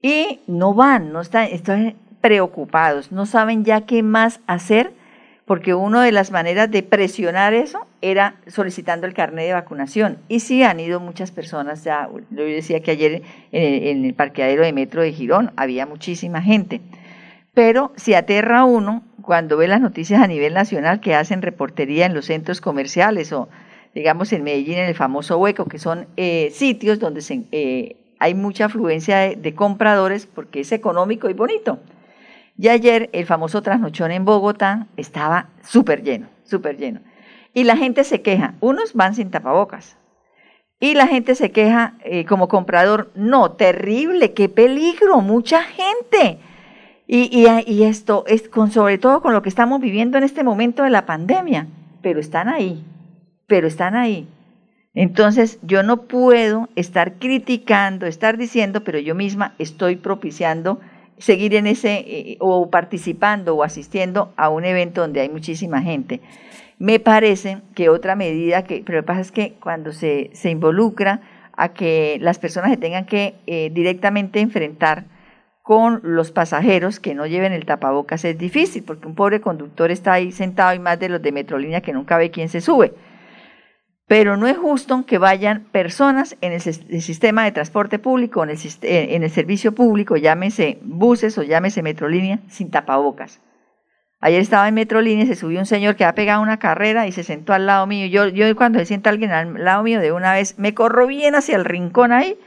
Y 0.00 0.40
no 0.46 0.74
van, 0.74 1.12
no 1.12 1.20
están, 1.20 1.44
están 1.44 1.96
preocupados, 2.20 3.12
no 3.12 3.26
saben 3.26 3.64
ya 3.64 3.82
qué 3.82 4.02
más 4.02 4.40
hacer 4.46 4.92
porque 5.44 5.74
una 5.74 6.04
de 6.04 6.12
las 6.12 6.30
maneras 6.30 6.70
de 6.70 6.82
presionar 6.82 7.52
eso 7.52 7.86
era 8.00 8.36
solicitando 8.46 9.06
el 9.06 9.14
carnet 9.14 9.46
de 9.46 9.52
vacunación. 9.54 10.18
Y 10.28 10.40
sí 10.40 10.62
han 10.62 10.78
ido 10.78 11.00
muchas 11.00 11.30
personas, 11.30 11.84
ya, 11.84 12.08
yo 12.30 12.44
decía 12.44 12.80
que 12.80 12.92
ayer 12.92 13.22
en 13.50 14.04
el, 14.04 14.14
parqueadero 14.14 14.62
de 14.62 14.72
metro 14.72 15.02
de 15.02 15.12
Girón 15.12 15.52
había 15.56 15.86
muchísima 15.86 16.42
gente. 16.42 16.80
Pero 17.54 17.92
si 17.96 18.14
aterra 18.14 18.64
uno 18.64 19.02
cuando 19.20 19.56
ve 19.56 19.68
las 19.68 19.80
noticias 19.80 20.22
a 20.22 20.26
nivel 20.26 20.54
nacional 20.54 21.00
que 21.00 21.14
hacen 21.14 21.42
reportería 21.42 22.06
en 22.06 22.14
los 22.14 22.26
centros 22.26 22.60
comerciales 22.60 23.32
o 23.32 23.48
digamos 23.94 24.32
en 24.32 24.42
Medellín 24.42 24.78
en 24.78 24.86
el 24.86 24.94
famoso 24.94 25.38
hueco, 25.38 25.66
que 25.66 25.78
son 25.78 26.06
eh, 26.16 26.50
sitios 26.50 26.98
donde 26.98 27.20
se, 27.20 27.42
eh, 27.52 27.96
hay 28.18 28.34
mucha 28.34 28.66
afluencia 28.66 29.36
de 29.36 29.54
compradores 29.54 30.26
porque 30.26 30.60
es 30.60 30.72
económico 30.72 31.28
y 31.28 31.34
bonito. 31.34 31.78
Y 32.56 32.68
ayer 32.68 33.10
el 33.12 33.26
famoso 33.26 33.62
trasnochón 33.62 34.10
en 34.10 34.24
Bogotá 34.24 34.86
estaba 34.96 35.48
súper 35.62 36.02
lleno, 36.02 36.28
súper 36.44 36.76
lleno. 36.76 37.00
Y 37.54 37.64
la 37.64 37.76
gente 37.76 38.04
se 38.04 38.22
queja, 38.22 38.54
unos 38.60 38.94
van 38.94 39.14
sin 39.14 39.30
tapabocas. 39.30 39.96
Y 40.80 40.94
la 40.94 41.06
gente 41.06 41.34
se 41.34 41.52
queja 41.52 41.94
eh, 42.04 42.24
como 42.24 42.48
comprador, 42.48 43.12
no, 43.14 43.52
terrible, 43.52 44.32
qué 44.32 44.48
peligro, 44.48 45.20
mucha 45.20 45.62
gente. 45.62 46.38
Y, 47.06 47.46
y, 47.66 47.84
esto 47.84 48.24
es 48.26 48.48
con, 48.48 48.70
sobre 48.70 48.96
todo 48.98 49.20
con 49.20 49.32
lo 49.32 49.42
que 49.42 49.48
estamos 49.48 49.80
viviendo 49.80 50.18
en 50.18 50.24
este 50.24 50.42
momento 50.42 50.82
de 50.82 50.90
la 50.90 51.04
pandemia, 51.04 51.66
pero 52.00 52.20
están 52.20 52.48
ahí, 52.48 52.84
pero 53.46 53.66
están 53.66 53.96
ahí. 53.96 54.28
Entonces 54.94 55.58
yo 55.62 55.82
no 55.82 56.02
puedo 56.02 56.68
estar 56.74 57.14
criticando, 57.18 58.06
estar 58.06 58.36
diciendo, 58.36 58.82
pero 58.82 58.98
yo 58.98 59.14
misma 59.14 59.54
estoy 59.58 59.96
propiciando 59.96 60.80
seguir 61.18 61.54
en 61.54 61.66
ese 61.66 62.04
eh, 62.06 62.36
o 62.40 62.70
participando 62.70 63.54
o 63.54 63.62
asistiendo 63.62 64.32
a 64.36 64.48
un 64.48 64.64
evento 64.64 65.00
donde 65.00 65.20
hay 65.20 65.28
muchísima 65.28 65.82
gente. 65.82 66.20
Me 66.78 66.98
parece 66.98 67.58
que 67.74 67.88
otra 67.88 68.16
medida 68.16 68.64
que, 68.64 68.82
pero 68.84 68.98
lo 68.98 69.02
que 69.04 69.06
pasa 69.06 69.20
es 69.20 69.32
que 69.32 69.54
cuando 69.60 69.92
se, 69.92 70.30
se 70.32 70.50
involucra 70.50 71.20
a 71.56 71.68
que 71.68 72.18
las 72.20 72.38
personas 72.38 72.70
se 72.70 72.76
tengan 72.76 73.06
que 73.06 73.34
eh, 73.46 73.70
directamente 73.72 74.40
enfrentar 74.40 75.04
con 75.62 76.00
los 76.02 76.32
pasajeros 76.32 76.98
que 76.98 77.14
no 77.14 77.26
lleven 77.26 77.52
el 77.52 77.66
tapabocas 77.66 78.24
es 78.24 78.36
difícil, 78.36 78.82
porque 78.82 79.06
un 79.06 79.14
pobre 79.14 79.40
conductor 79.40 79.92
está 79.92 80.14
ahí 80.14 80.32
sentado 80.32 80.74
y 80.74 80.80
más 80.80 80.98
de 80.98 81.08
los 81.08 81.22
de 81.22 81.30
Metrolínea 81.30 81.82
que 81.82 81.92
nunca 81.92 82.16
ve 82.16 82.30
quién 82.32 82.48
se 82.48 82.60
sube 82.60 82.94
pero 84.12 84.36
no 84.36 84.46
es 84.46 84.58
justo 84.58 85.06
que 85.06 85.16
vayan 85.16 85.60
personas 85.72 86.36
en 86.42 86.52
el, 86.52 86.60
sistema 86.60 87.44
de 87.44 87.52
transporte 87.52 87.98
público, 87.98 88.44
en 88.44 88.50
el, 88.50 88.58
eh, 88.82 89.06
en 89.12 89.22
el 89.22 89.30
servicio 89.30 89.74
público, 89.74 90.18
llámese 90.18 90.76
buses 90.82 91.38
o 91.38 91.42
llámese 91.42 91.82
Metrolínea, 91.82 92.40
sin 92.50 92.70
tapabocas. 92.70 93.40
Ayer 94.20 94.42
estaba 94.42 94.68
en 94.68 94.74
Metrolínea 94.74 95.24
se 95.24 95.34
subió 95.34 95.58
un 95.60 95.64
señor 95.64 95.96
que 95.96 96.04
ha 96.04 96.14
pegado 96.14 96.42
una 96.42 96.58
carrera 96.58 97.06
y 97.06 97.12
se 97.12 97.24
sentó 97.24 97.54
al 97.54 97.64
lado 97.64 97.86
mío. 97.86 98.04
Yo, 98.04 98.28
yo 98.28 98.54
cuando 98.54 98.80
se 98.80 98.84
sienta 98.84 99.08
alguien 99.08 99.30
al 99.30 99.64
lado 99.64 99.82
mío 99.82 99.98
de 99.98 100.12
una 100.12 100.34
vez, 100.34 100.58
me 100.58 100.74
corro 100.74 101.06
bien 101.06 101.34
hacia 101.34 101.56
el 101.56 101.64
rincón 101.64 102.12
ahí 102.12 102.38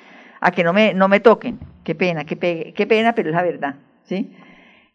a 0.42 0.52
que 0.52 0.64
no 0.64 0.72
me, 0.72 0.94
no 0.94 1.08
me 1.08 1.20
toquen. 1.20 1.58
Qué 1.84 1.96
pena, 1.96 2.26
qué, 2.26 2.74
qué 2.76 2.86
pena, 2.86 3.16
pero 3.16 3.30
es 3.30 3.36
la 3.36 3.42
verdad. 3.42 3.76
¿sí? 4.04 4.32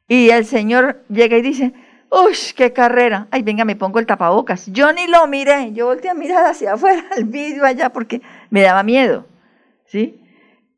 Y 0.07 0.31
el 0.31 0.45
señor 0.45 1.03
llega 1.09 1.37
y 1.37 1.43
dice, 1.43 1.73
¡Uy, 2.11 2.35
qué 2.57 2.73
carrera! 2.73 3.29
Ay, 3.31 3.43
venga, 3.43 3.65
me 3.65 3.77
pongo 3.77 4.01
el 4.01 4.07
tapabocas. 4.07 4.67
Yo 4.67 4.93
ni 4.93 5.07
lo 5.07 5.27
miré, 5.29 5.73
yo 5.73 5.87
volteé 5.87 6.11
a 6.11 6.15
mirar 6.15 6.47
hacia 6.47 6.73
afuera, 6.75 7.05
al 7.17 7.25
vídeo 7.25 7.65
allá, 7.65 7.91
porque 7.91 8.21
me 8.51 8.63
daba 8.63 8.83
miedo. 8.83 9.27
¿Sí? 9.87 10.21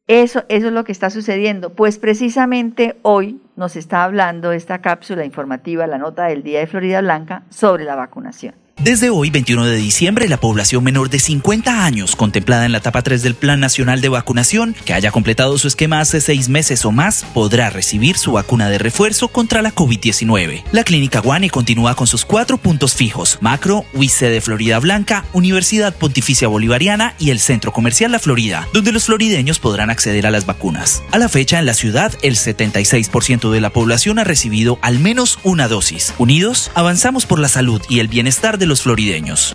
Eso, 0.06 0.44
eso 0.48 0.66
es 0.66 0.72
lo 0.72 0.84
que 0.84 0.92
está 0.92 1.08
sucediendo. 1.08 1.74
Pues 1.74 1.98
precisamente 1.98 2.96
hoy 3.02 3.40
nos 3.56 3.76
está 3.76 4.04
hablando 4.04 4.52
esta 4.52 4.80
cápsula 4.82 5.24
informativa, 5.24 5.86
la 5.86 5.98
nota 5.98 6.24
del 6.24 6.42
día 6.42 6.60
de 6.60 6.66
Florida 6.66 7.00
Blanca, 7.00 7.44
sobre 7.48 7.84
la 7.84 7.94
vacunación. 7.94 8.54
Desde 8.80 9.10
hoy, 9.10 9.30
21 9.30 9.64
de 9.64 9.76
diciembre, 9.76 10.28
la 10.28 10.40
población 10.40 10.82
menor 10.82 11.08
de 11.08 11.20
50 11.20 11.84
años 11.84 12.16
contemplada 12.16 12.66
en 12.66 12.72
la 12.72 12.78
etapa 12.78 13.02
3 13.02 13.22
del 13.22 13.36
Plan 13.36 13.60
Nacional 13.60 14.00
de 14.00 14.08
Vacunación, 14.08 14.74
que 14.84 14.92
haya 14.92 15.12
completado 15.12 15.56
su 15.58 15.68
esquema 15.68 16.00
hace 16.00 16.20
seis 16.20 16.48
meses 16.48 16.84
o 16.84 16.90
más, 16.90 17.24
podrá 17.32 17.70
recibir 17.70 18.18
su 18.18 18.32
vacuna 18.32 18.70
de 18.70 18.78
refuerzo 18.78 19.28
contra 19.28 19.62
la 19.62 19.72
COVID-19. 19.72 20.64
La 20.72 20.82
Clínica 20.82 21.20
Guane 21.20 21.48
continúa 21.48 21.94
con 21.94 22.08
sus 22.08 22.24
cuatro 22.24 22.58
puntos 22.58 22.94
fijos, 22.94 23.38
Macro, 23.40 23.84
UIC 23.94 24.18
de 24.20 24.40
Florida 24.40 24.80
Blanca, 24.80 25.26
Universidad 25.32 25.94
Pontificia 25.94 26.48
Bolivariana 26.48 27.14
y 27.20 27.30
el 27.30 27.38
Centro 27.38 27.72
Comercial 27.72 28.10
La 28.10 28.18
Florida, 28.18 28.66
donde 28.72 28.90
los 28.90 29.04
florideños 29.04 29.60
podrán 29.60 29.90
acceder 29.90 30.26
a 30.26 30.32
las 30.32 30.46
vacunas. 30.46 31.02
A 31.12 31.18
la 31.18 31.28
fecha, 31.28 31.60
en 31.60 31.66
la 31.66 31.74
ciudad, 31.74 32.12
el 32.22 32.34
76% 32.34 33.50
de 33.52 33.60
la 33.60 33.70
población 33.70 34.18
ha 34.18 34.24
recibido 34.24 34.80
al 34.82 34.98
menos 34.98 35.38
una 35.44 35.68
dosis. 35.68 36.14
Unidos, 36.18 36.72
avanzamos 36.74 37.26
por 37.26 37.38
la 37.38 37.48
salud 37.48 37.80
y 37.88 38.00
el 38.00 38.08
bienestar 38.08 38.58
de 38.58 38.61
los 38.66 38.82
florideños. 38.82 39.52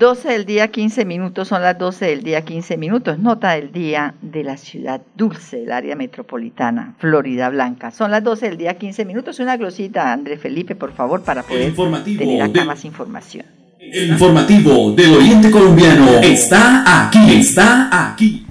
12 0.00 0.28
del 0.30 0.46
día 0.46 0.68
15 0.68 1.04
minutos, 1.04 1.48
son 1.48 1.60
las 1.60 1.76
12 1.76 2.06
del 2.06 2.22
día 2.22 2.42
15 2.42 2.78
minutos. 2.78 3.18
Nota 3.18 3.50
del 3.50 3.70
día 3.70 4.14
de 4.22 4.42
la 4.44 4.56
ciudad 4.56 5.02
dulce, 5.14 5.58
del 5.58 5.72
área 5.72 5.94
metropolitana, 5.94 6.94
Florida 6.98 7.50
Blanca. 7.50 7.90
Son 7.90 8.10
las 8.10 8.24
12 8.24 8.46
del 8.46 8.56
día 8.56 8.78
15 8.78 9.04
minutos. 9.04 9.40
Una 9.40 9.58
glosita, 9.58 10.10
André 10.10 10.38
Felipe, 10.38 10.74
por 10.74 10.94
favor, 10.94 11.22
para 11.22 11.42
poder 11.42 11.74
tener 12.02 12.40
acá 12.40 12.64
más 12.64 12.86
información. 12.86 13.44
El 13.78 14.08
informativo 14.08 14.92
del 14.92 15.12
Oriente 15.12 15.50
Colombiano 15.50 16.18
está 16.22 17.06
aquí, 17.06 17.34
está 17.34 18.10
aquí. 18.12 18.46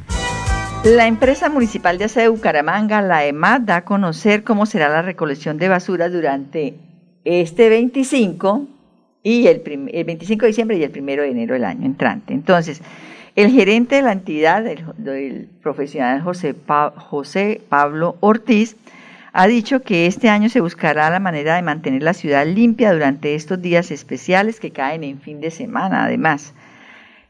La 0.85 1.07
empresa 1.07 1.49
municipal 1.49 1.97
de 1.97 2.05
aseo 2.05 2.31
Bucaramanga, 2.31 3.01
la 3.01 3.25
EMAD, 3.25 3.61
da 3.61 3.75
a 3.77 3.85
conocer 3.85 4.45
cómo 4.45 4.65
será 4.65 4.87
la 4.87 5.01
recolección 5.01 5.57
de 5.57 5.67
basura 5.67 6.07
durante 6.07 6.75
este 7.25 7.67
25 7.67 8.65
y 9.21 9.47
el, 9.47 9.59
25 9.59 10.41
de 10.43 10.47
diciembre 10.47 10.77
y 10.77 10.83
el 10.83 10.97
1 10.97 11.21
de 11.21 11.29
enero 11.31 11.53
del 11.53 11.65
año 11.65 11.85
entrante. 11.85 12.33
Entonces, 12.33 12.81
el 13.35 13.51
gerente 13.51 13.97
de 13.97 14.03
la 14.03 14.13
entidad, 14.13 14.65
el, 14.65 15.49
profesional 15.61 16.21
José, 16.21 16.55
José 16.95 17.61
Pablo 17.67 18.15
Ortiz, 18.21 18.77
ha 19.33 19.47
dicho 19.47 19.81
que 19.81 20.07
este 20.07 20.29
año 20.29 20.47
se 20.47 20.61
buscará 20.61 21.09
la 21.09 21.19
manera 21.19 21.57
de 21.57 21.61
mantener 21.61 22.03
la 22.03 22.13
ciudad 22.13 22.47
limpia 22.47 22.93
durante 22.93 23.35
estos 23.35 23.61
días 23.61 23.91
especiales 23.91 24.61
que 24.61 24.71
caen 24.71 25.03
en 25.03 25.19
fin 25.19 25.41
de 25.41 25.51
semana, 25.51 26.05
además. 26.05 26.53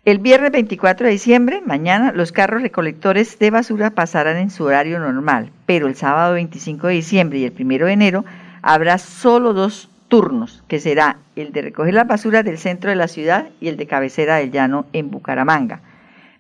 El 0.06 0.20
viernes 0.20 0.54
24 0.54 1.08
de 1.08 1.12
diciembre, 1.12 1.62
mañana, 1.66 2.14
los 2.14 2.32
carros 2.32 2.62
recolectores 2.62 3.38
de 3.38 3.52
basura 3.52 3.90
pasarán 3.90 4.38
en 4.38 4.50
su 4.50 4.64
horario 4.64 4.98
normal, 4.98 5.52
pero 5.66 5.88
el 5.88 5.96
sábado 5.96 6.36
25 6.36 6.88
de 6.88 6.94
diciembre 6.94 7.40
y 7.40 7.44
el 7.44 7.54
1 7.60 7.86
de 7.86 7.92
enero 7.92 8.26
habrá 8.62 8.98
solo 8.98 9.54
dos 9.54 9.90
turnos, 10.08 10.64
que 10.70 10.80
será 10.80 11.18
el 11.36 11.52
de 11.52 11.64
recoger 11.64 11.94
la 11.94 12.06
basura 12.06 12.44
del 12.44 12.58
centro 12.58 12.90
de 12.90 12.96
la 12.96 13.10
ciudad 13.10 13.50
y 13.60 13.68
el 13.68 13.76
de 13.76 13.88
cabecera 13.88 14.38
del 14.38 14.52
llano 14.52 14.86
en 14.94 15.12
Bucaramanga. 15.12 15.82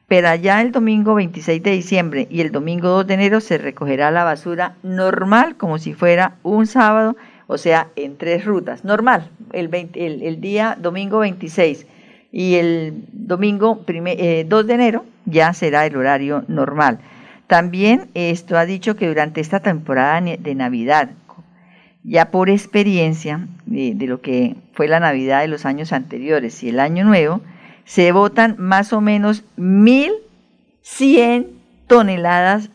Pero 0.08 0.30
allá 0.30 0.62
el 0.62 0.72
domingo 0.72 1.16
26 1.16 1.62
de 1.62 1.72
diciembre 1.72 2.28
y 2.32 2.39
el 2.39 2.54
domingo 2.54 2.88
2 2.88 3.08
de 3.08 3.13
enero 3.13 3.42
se 3.42 3.58
recogerá 3.58 4.10
la 4.10 4.24
basura 4.24 4.75
normal, 4.84 5.58
como 5.58 5.80
si 5.80 5.94
fuera 5.94 6.38
un 6.44 6.66
sábado, 6.66 7.18
o 7.48 7.58
sea, 7.58 7.89
en 7.98 8.18
tres 8.18 8.46
rutas. 8.46 8.86
Normal, 8.86 9.30
el, 9.51 9.70
el 9.75 10.39
día 10.39 10.78
domingo 10.80 11.20
26 11.20 11.86
y 12.31 12.55
el 12.55 13.05
domingo 13.12 13.83
2 13.86 13.86
eh, 13.88 14.45
de 14.45 14.74
enero 14.74 15.05
ya 15.25 15.53
será 15.53 15.86
el 15.86 15.95
horario 15.95 16.43
normal. 16.48 17.00
También 17.48 18.09
esto 18.13 18.57
ha 18.57 18.65
dicho 18.65 18.95
que 18.95 19.07
durante 19.07 19.41
esta 19.41 19.59
temporada 19.59 20.21
de 20.21 20.55
Navidad, 20.55 21.09
ya 22.03 22.29
por 22.31 22.50
experiencia 22.50 23.48
de, 23.65 23.95
lo 24.07 24.21
que 24.21 24.55
fue 24.74 24.88
la 24.88 25.00
Navidad 25.00 25.41
de 25.41 25.48
los 25.48 25.65
años 25.65 25.91
anteriores 25.91 26.63
y 26.63 26.69
el 26.69 26.79
Año 26.79 27.03
Nuevo, 27.03 27.41
se 27.86 28.12
botan 28.12 28.55
más 28.59 28.93
o 28.93 29.01
menos 29.01 29.43
1.100 29.57 31.48
toneladas 31.88 32.69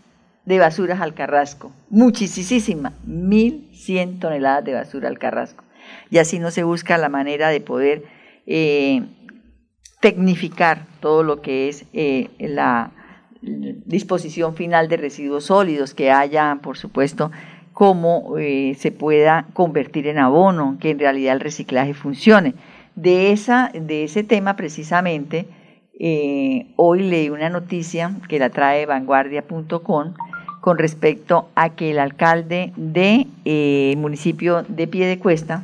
de 0.45 0.59
basuras 0.59 1.01
al 1.01 1.15
carrasco. 1.15 1.73
Muchísima, 1.89 2.93
1.100 3.07 4.19
toneladas 4.19 4.65
de 4.65 4.75
basura 4.75 5.09
al 5.09 5.21
carrasco. 5.21 5.63
Y 6.11 6.19
así 6.19 6.41
no 6.41 6.51
se 6.51 6.65
busca 6.65 6.99
la 6.99 7.09
manera 7.09 7.51
de 7.51 7.61
poder 7.61 8.03
eh, 8.47 9.05
tecnificar 10.05 10.83
todo 11.01 11.23
lo 11.23 11.41
que 11.41 11.71
es 11.71 11.87
eh, 11.95 12.29
la 12.39 12.91
disposición 13.41 14.55
final 14.55 14.87
de 14.87 14.99
residuos 14.99 15.47
sólidos, 15.47 15.95
que 15.95 16.11
haya, 16.11 16.59
por 16.61 16.77
supuesto, 16.77 17.31
cómo 17.73 18.37
eh, 18.37 18.77
se 18.79 18.93
pueda 18.93 19.47
convertir 19.55 20.07
en 20.07 20.19
abono, 20.19 20.77
que 20.79 20.91
en 20.91 20.99
realidad 20.99 21.37
el 21.37 21.41
reciclaje 21.41 21.95
funcione. 21.95 22.53
De, 22.95 23.33
esa, 23.33 23.71
de 23.73 24.05
ese 24.05 24.25
tema 24.25 24.57
precisamente, 24.57 25.47
eh, 25.99 26.67
hoy 26.77 27.03
leí 27.05 27.31
una 27.31 27.49
noticia 27.49 28.15
que 28.29 28.39
la 28.39 28.51
trae 28.51 28.85
vanguardia.com 28.85 30.13
con 30.61 30.77
respecto 30.77 31.49
a 31.55 31.71
que 31.71 31.93
el 31.93 31.99
alcalde 31.99 32.75
de 32.77 33.27
municipio 33.97 34.65
de 34.69 34.87
Piedecuesta 34.87 35.63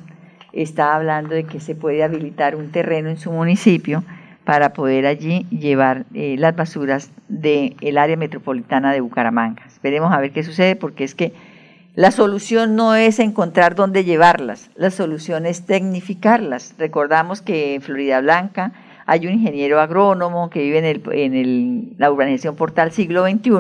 está 0.55 0.95
hablando 0.95 1.35
de 1.35 1.45
que 1.45 1.61
se 1.61 1.75
puede 1.75 2.03
habilitar 2.03 2.57
un 2.57 2.71
terreno 2.71 3.11
en 3.11 3.19
su 3.19 3.31
municipio 3.33 4.03
para 4.51 4.73
poder 4.73 5.07
allí 5.07 5.47
llevar 5.51 6.07
eh, 6.13 6.35
las 6.37 6.57
basuras 6.57 7.13
del 7.29 7.97
área 7.97 8.17
metropolitana 8.17 8.93
de 8.93 9.01
Bucaramanga. 9.01 9.63
Esperemos 9.69 10.13
a 10.13 10.19
ver 10.19 10.33
qué 10.33 10.43
sucede 10.43 10.75
porque 10.75 11.05
es 11.05 11.15
que 11.15 11.33
la 11.95 12.11
solución 12.11 12.75
no 12.75 12.97
es 12.97 13.21
encontrar 13.21 13.77
dónde 13.77 14.03
llevarlas, 14.03 14.69
la 14.75 14.91
solución 14.91 15.47
es 15.47 15.67
tecnificarlas. 15.67 16.75
Recordamos 16.79 17.43
que 17.43 17.77
en 17.77 17.83
Florida 17.83 18.21
Blanca 18.21 18.73
hay 19.07 19.29
un 19.29 19.35
ingeniero 19.35 19.81
agrónomo 19.81 20.51
que 20.51 20.65
vive 20.65 20.79
en, 20.79 20.85
el, 20.85 21.03
en 21.13 21.35
el, 21.37 21.93
la 21.99 22.11
urbanización 22.11 22.57
Portal 22.57 22.91
Siglo 22.91 23.25
XXI 23.25 23.53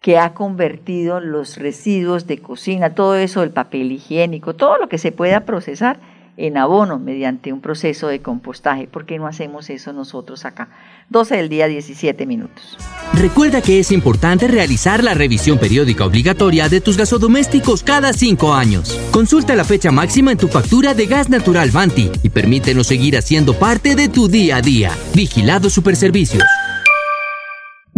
que 0.00 0.18
ha 0.18 0.34
convertido 0.34 1.20
los 1.20 1.56
residuos 1.56 2.26
de 2.26 2.38
cocina, 2.38 2.96
todo 2.96 3.14
eso, 3.14 3.44
el 3.44 3.50
papel 3.50 3.92
higiénico, 3.92 4.56
todo 4.56 4.76
lo 4.76 4.88
que 4.88 4.98
se 4.98 5.12
pueda 5.12 5.42
procesar 5.42 6.00
en 6.40 6.56
abono 6.56 6.98
mediante 6.98 7.52
un 7.52 7.60
proceso 7.60 8.08
de 8.08 8.20
compostaje. 8.20 8.86
¿Por 8.86 9.04
qué 9.04 9.18
no 9.18 9.26
hacemos 9.26 9.68
eso 9.70 9.92
nosotros 9.92 10.44
acá? 10.44 10.68
12 11.10 11.36
del 11.36 11.48
día, 11.48 11.66
17 11.66 12.26
minutos. 12.26 12.78
Recuerda 13.14 13.60
que 13.60 13.78
es 13.78 13.92
importante 13.92 14.48
realizar 14.48 15.04
la 15.04 15.14
revisión 15.14 15.58
periódica 15.58 16.06
obligatoria 16.06 16.68
de 16.68 16.80
tus 16.80 16.96
gasodomésticos 16.96 17.82
cada 17.82 18.12
cinco 18.12 18.54
años. 18.54 18.98
Consulta 19.10 19.54
la 19.54 19.64
fecha 19.64 19.90
máxima 19.90 20.32
en 20.32 20.38
tu 20.38 20.48
factura 20.48 20.94
de 20.94 21.06
gas 21.06 21.28
natural 21.28 21.70
Vanti 21.70 22.10
y 22.22 22.30
permítenos 22.30 22.86
seguir 22.86 23.18
haciendo 23.18 23.54
parte 23.54 23.94
de 23.94 24.08
tu 24.08 24.28
día 24.28 24.56
a 24.56 24.62
día. 24.62 24.92
Vigilado 25.14 25.68
Superservicios. 25.68 26.44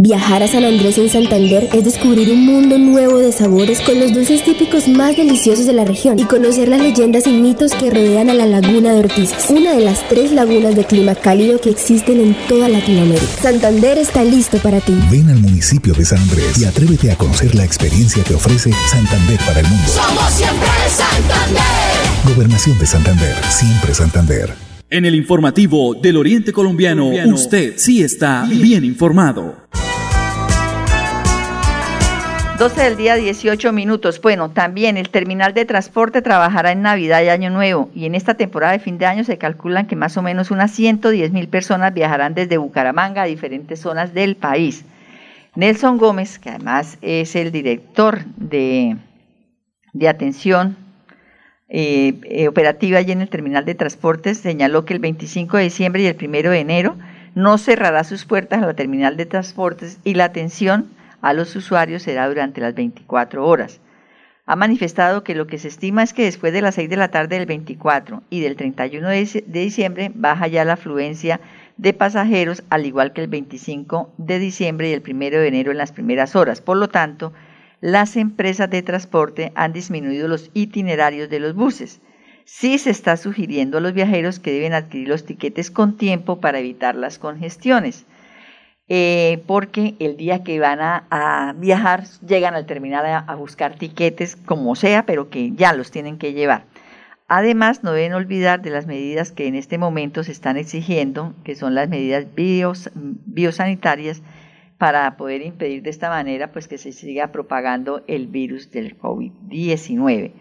Viajar 0.04 0.42
a 0.42 0.48
San 0.48 0.64
Andrés 0.64 0.98
en 0.98 1.08
Santander 1.08 1.68
es 1.72 1.84
descubrir 1.84 2.28
un 2.32 2.44
mundo 2.44 2.76
nuevo 2.76 3.18
de 3.18 3.30
sabores 3.30 3.80
con 3.80 4.00
los 4.00 4.12
dulces 4.12 4.42
típicos 4.42 4.88
más 4.88 5.16
deliciosos 5.16 5.64
de 5.64 5.72
la 5.72 5.84
región 5.84 6.18
y 6.18 6.24
conocer 6.24 6.66
las 6.66 6.80
leyendas 6.80 7.24
y 7.28 7.30
mitos 7.30 7.72
que 7.72 7.88
rodean 7.88 8.28
a 8.28 8.34
la 8.34 8.46
laguna 8.46 8.94
de 8.94 8.98
Ortizas, 8.98 9.48
una 9.48 9.74
de 9.74 9.84
las 9.84 10.08
tres 10.08 10.32
lagunas 10.32 10.74
de 10.74 10.84
clima 10.86 11.14
cálido 11.14 11.60
que 11.60 11.70
existen 11.70 12.18
en 12.18 12.36
toda 12.48 12.68
Latinoamérica. 12.68 13.28
Santander 13.40 13.96
está 13.96 14.24
listo 14.24 14.58
para 14.58 14.80
ti. 14.80 14.92
Ven 15.08 15.30
al 15.30 15.38
municipio 15.38 15.94
de 15.94 16.04
San 16.04 16.18
Andrés 16.18 16.58
y 16.58 16.64
atrévete 16.64 17.12
a 17.12 17.16
conocer 17.16 17.54
la 17.54 17.64
experiencia 17.64 18.24
que 18.24 18.34
ofrece 18.34 18.72
Santander 18.90 19.38
para 19.46 19.60
el 19.60 19.68
mundo. 19.68 19.86
Somos 19.86 20.32
siempre 20.32 20.68
Santander. 20.88 22.34
Gobernación 22.34 22.76
de 22.76 22.86
Santander, 22.86 23.36
siempre 23.50 23.94
Santander. 23.94 24.52
En 24.90 25.04
el 25.06 25.14
informativo 25.14 25.94
del 25.94 26.16
Oriente 26.16 26.52
Colombiano, 26.52 27.08
usted 27.32 27.74
sí 27.76 28.02
está 28.02 28.44
bien 28.50 28.84
informado. 28.84 29.62
12 32.62 32.80
del 32.80 32.96
día, 32.96 33.16
18 33.16 33.72
minutos. 33.72 34.20
Bueno, 34.20 34.50
también 34.50 34.96
el 34.96 35.10
terminal 35.10 35.52
de 35.52 35.64
transporte 35.64 36.22
trabajará 36.22 36.70
en 36.70 36.80
Navidad 36.80 37.20
y 37.20 37.28
Año 37.28 37.50
Nuevo 37.50 37.90
y 37.92 38.06
en 38.06 38.14
esta 38.14 38.34
temporada 38.34 38.72
de 38.72 38.78
fin 38.78 38.98
de 38.98 39.06
año 39.06 39.24
se 39.24 39.36
calculan 39.36 39.88
que 39.88 39.96
más 39.96 40.16
o 40.16 40.22
menos 40.22 40.52
unas 40.52 40.70
110 40.70 41.32
mil 41.32 41.48
personas 41.48 41.92
viajarán 41.92 42.34
desde 42.34 42.58
Bucaramanga 42.58 43.22
a 43.22 43.24
diferentes 43.24 43.80
zonas 43.80 44.14
del 44.14 44.36
país. 44.36 44.84
Nelson 45.56 45.98
Gómez, 45.98 46.38
que 46.38 46.50
además 46.50 46.98
es 47.02 47.34
el 47.34 47.50
director 47.50 48.24
de, 48.36 48.96
de 49.92 50.08
atención 50.08 50.76
eh, 51.68 52.14
eh, 52.22 52.46
operativa 52.46 53.00
allí 53.00 53.10
en 53.10 53.22
el 53.22 53.28
terminal 53.28 53.64
de 53.64 53.74
transportes, 53.74 54.38
señaló 54.38 54.84
que 54.84 54.94
el 54.94 55.00
25 55.00 55.56
de 55.56 55.64
diciembre 55.64 56.02
y 56.02 56.06
el 56.06 56.16
1 56.16 56.50
de 56.50 56.60
enero 56.60 56.96
no 57.34 57.58
cerrará 57.58 58.04
sus 58.04 58.24
puertas 58.24 58.62
a 58.62 58.66
la 58.66 58.74
terminal 58.74 59.16
de 59.16 59.26
transportes 59.26 59.98
y 60.04 60.14
la 60.14 60.26
atención 60.26 61.01
a 61.22 61.32
los 61.32 61.56
usuarios 61.56 62.02
será 62.02 62.28
durante 62.28 62.60
las 62.60 62.74
24 62.74 63.46
horas. 63.46 63.80
Ha 64.44 64.56
manifestado 64.56 65.22
que 65.22 65.36
lo 65.36 65.46
que 65.46 65.58
se 65.58 65.68
estima 65.68 66.02
es 66.02 66.12
que 66.12 66.24
después 66.24 66.52
de 66.52 66.62
las 66.62 66.74
6 66.74 66.90
de 66.90 66.96
la 66.96 67.12
tarde 67.12 67.38
del 67.38 67.46
24 67.46 68.24
y 68.28 68.40
del 68.40 68.56
31 68.56 69.08
de 69.08 69.44
diciembre 69.46 70.10
baja 70.14 70.48
ya 70.48 70.64
la 70.64 70.72
afluencia 70.72 71.40
de 71.76 71.94
pasajeros, 71.94 72.64
al 72.68 72.84
igual 72.84 73.12
que 73.12 73.22
el 73.22 73.28
25 73.28 74.12
de 74.18 74.38
diciembre 74.40 74.90
y 74.90 74.92
el 74.92 75.02
1 75.08 75.30
de 75.30 75.48
enero 75.48 75.70
en 75.70 75.78
las 75.78 75.92
primeras 75.92 76.34
horas. 76.34 76.60
Por 76.60 76.76
lo 76.76 76.88
tanto, 76.88 77.32
las 77.80 78.16
empresas 78.16 78.68
de 78.68 78.82
transporte 78.82 79.52
han 79.54 79.72
disminuido 79.72 80.26
los 80.28 80.50
itinerarios 80.54 81.30
de 81.30 81.40
los 81.40 81.54
buses. 81.54 82.00
Sí 82.44 82.78
se 82.78 82.90
está 82.90 83.16
sugiriendo 83.16 83.78
a 83.78 83.80
los 83.80 83.92
viajeros 83.92 84.40
que 84.40 84.52
deben 84.52 84.74
adquirir 84.74 85.08
los 85.08 85.24
tiquetes 85.24 85.70
con 85.70 85.96
tiempo 85.96 86.40
para 86.40 86.58
evitar 86.58 86.96
las 86.96 87.18
congestiones. 87.18 88.06
Eh, 88.94 89.42
porque 89.46 89.94
el 90.00 90.18
día 90.18 90.44
que 90.44 90.60
van 90.60 90.80
a, 90.82 91.54
viajar 91.56 92.04
llegan 92.28 92.54
al 92.54 92.66
terminal 92.66 93.06
a, 93.26 93.34
buscar 93.36 93.76
tiquetes 93.76 94.36
como 94.36 94.76
sea, 94.76 95.06
pero 95.06 95.30
que 95.30 95.52
ya 95.52 95.72
los 95.72 95.90
tienen 95.90 96.18
que 96.18 96.34
llevar. 96.34 96.64
Además, 97.26 97.82
no 97.82 97.92
deben 97.92 98.12
olvidar 98.12 98.60
de 98.60 98.68
las 98.68 98.86
medidas 98.86 99.32
que 99.32 99.46
en 99.46 99.54
este 99.54 99.78
momento 99.78 100.22
se 100.24 100.32
están 100.32 100.58
exigiendo, 100.58 101.32
que 101.42 101.54
son 101.54 101.74
las 101.74 101.88
medidas 101.88 102.26
biosanitarias 102.34 104.20
para 104.76 105.16
poder 105.16 105.40
impedir 105.40 105.82
de 105.82 105.88
esta 105.88 106.10
manera 106.10 106.52
pues 106.52 106.68
que 106.68 106.76
se 106.76 106.92
siga 106.92 107.32
propagando 107.32 108.04
el 108.08 108.26
virus 108.26 108.70
del 108.72 108.98
COVID-19. 108.98 110.32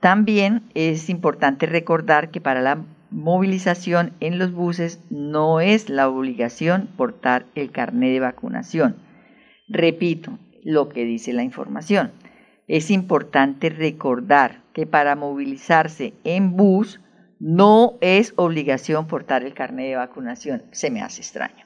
También 0.00 0.64
es 0.74 1.08
importante 1.08 1.66
recordar 1.66 2.32
que 2.32 2.40
para 2.40 2.60
la 2.60 2.84
movilización 3.14 4.12
en 4.18 4.38
los 4.38 4.52
buses 4.52 4.98
no 5.08 5.60
es 5.60 5.88
la 5.88 6.08
obligación 6.08 6.88
portar 6.96 7.46
el 7.54 7.70
carnet 7.70 8.12
de 8.12 8.20
vacunación. 8.20 8.96
Repito 9.68 10.38
lo 10.64 10.88
que 10.88 11.04
dice 11.04 11.32
la 11.32 11.44
información. 11.44 12.10
Es 12.66 12.90
importante 12.90 13.70
recordar 13.70 14.62
que 14.72 14.86
para 14.86 15.14
movilizarse 15.14 16.12
en 16.24 16.56
bus 16.56 17.00
no 17.38 17.94
es 18.00 18.32
obligación 18.36 19.06
portar 19.06 19.44
el 19.44 19.54
carnet 19.54 19.90
de 19.90 19.96
vacunación. 19.96 20.62
Se 20.72 20.90
me 20.90 21.00
hace 21.00 21.20
extraño. 21.22 21.64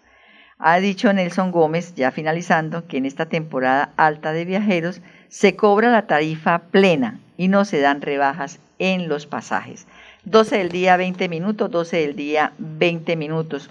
Ha 0.59 0.81
dicho 0.81 1.13
Nelson 1.13 1.53
Gómez, 1.53 1.95
ya 1.95 2.11
finalizando, 2.11 2.87
que 2.87 2.99
en 2.99 3.07
esta 3.07 3.27
temporada 3.27 3.93
alta 3.97 4.33
de 4.33 4.45
viajeros 4.45 5.01
se 5.29 5.57
cobra 5.57 5.91
la 5.91 6.07
tarifa 6.07 6.59
plena 6.71 7.21
y 7.37 7.49
no 7.49 7.65
se 7.65 7.81
dan 7.81 8.03
rebajas 8.03 8.59
en 8.79 9.09
los 9.09 9.27
pasajes. 9.27 9.87
12 10.31 10.59
del 10.59 10.69
día 10.71 10.97
20 10.97 11.29
minutos, 11.29 11.71
12 11.71 11.97
del 11.97 12.17
día 12.17 12.53
20 12.59 13.17
minutos. 13.17 13.71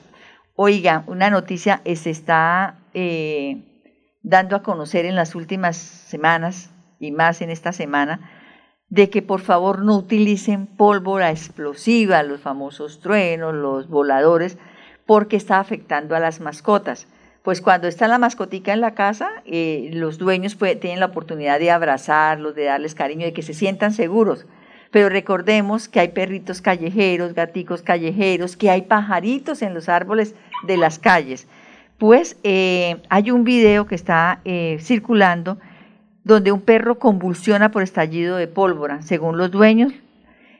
Oiga, 0.56 1.04
una 1.08 1.30
noticia 1.30 1.82
se 1.86 2.10
está 2.10 2.80
eh, 2.94 3.62
dando 4.24 4.56
a 4.56 4.64
conocer 4.64 5.06
en 5.06 5.16
las 5.16 5.36
últimas 5.36 5.78
semanas 5.78 6.72
y 7.00 7.12
más 7.12 7.42
en 7.42 7.52
esta 7.52 7.74
semana 7.74 8.32
de 8.90 9.10
que 9.10 9.22
por 9.22 9.42
favor 9.42 9.84
no 9.84 9.98
utilicen 9.98 10.66
pólvora 10.66 11.30
explosiva, 11.30 12.24
los 12.24 12.42
famosos 12.42 13.02
truenos, 13.02 13.54
los 13.54 13.88
voladores, 13.88 14.58
porque 15.06 15.36
está 15.36 15.60
afectando 15.60 16.16
a 16.16 16.20
las 16.20 16.40
mascotas. 16.40 17.08
Pues 17.44 17.62
cuando 17.62 17.88
está 17.88 18.08
la 18.08 18.18
mascotica 18.18 18.74
en 18.74 18.82
la 18.82 18.96
casa, 18.96 19.30
eh, 19.46 19.90
los 19.94 20.18
dueños 20.18 20.58
tienen 20.58 21.00
la 21.00 21.08
oportunidad 21.08 21.60
de 21.60 21.70
abrazarlos, 21.70 22.56
de 22.56 22.66
darles 22.66 22.96
cariño, 22.96 23.26
de 23.26 23.34
que 23.34 23.44
se 23.44 23.54
sientan 23.54 23.94
seguros 23.94 24.46
pero 24.98 25.10
recordemos 25.10 25.88
que 25.88 26.00
hay 26.00 26.08
perritos 26.08 26.60
callejeros, 26.60 27.36
gaticos 27.36 27.84
callejeros, 27.84 28.58
que 28.58 28.72
hay 28.72 28.82
pajaritos 28.82 29.62
en 29.62 29.76
los 29.76 29.90
árboles 29.90 30.34
de 30.66 30.76
las 30.76 30.98
calles. 30.98 31.48
Pues 32.00 32.40
eh, 32.42 32.98
hay 33.08 33.30
un 33.30 33.44
video 33.44 33.86
que 33.86 33.94
está 33.94 34.42
eh, 34.44 34.80
circulando 34.82 35.60
donde 36.24 36.52
un 36.52 36.62
perro 36.62 36.98
convulsiona 36.98 37.70
por 37.70 37.84
estallido 37.84 38.38
de 38.38 38.48
pólvora. 38.48 39.04
Según 39.04 39.38
los 39.38 39.52
dueños, 39.52 39.94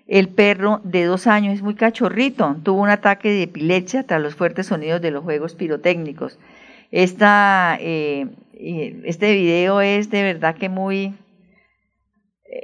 el 0.06 0.30
perro 0.30 0.82
de 0.84 1.06
dos 1.06 1.26
años 1.26 1.56
es 1.56 1.64
muy 1.64 1.74
cachorrito, 1.74 2.58
tuvo 2.62 2.84
un 2.84 2.90
ataque 2.90 3.30
de 3.30 3.42
epilepsia 3.42 4.04
tras 4.04 4.22
los 4.22 4.36
fuertes 4.36 4.68
sonidos 4.68 5.02
de 5.02 5.10
los 5.10 5.24
juegos 5.24 5.56
pirotécnicos. 5.56 6.38
Esta, 6.92 7.76
eh, 7.82 8.28
este 8.54 9.34
video 9.34 9.82
es 9.82 10.12
de 10.12 10.22
verdad 10.22 10.54
que 10.54 10.70
muy, 10.70 11.16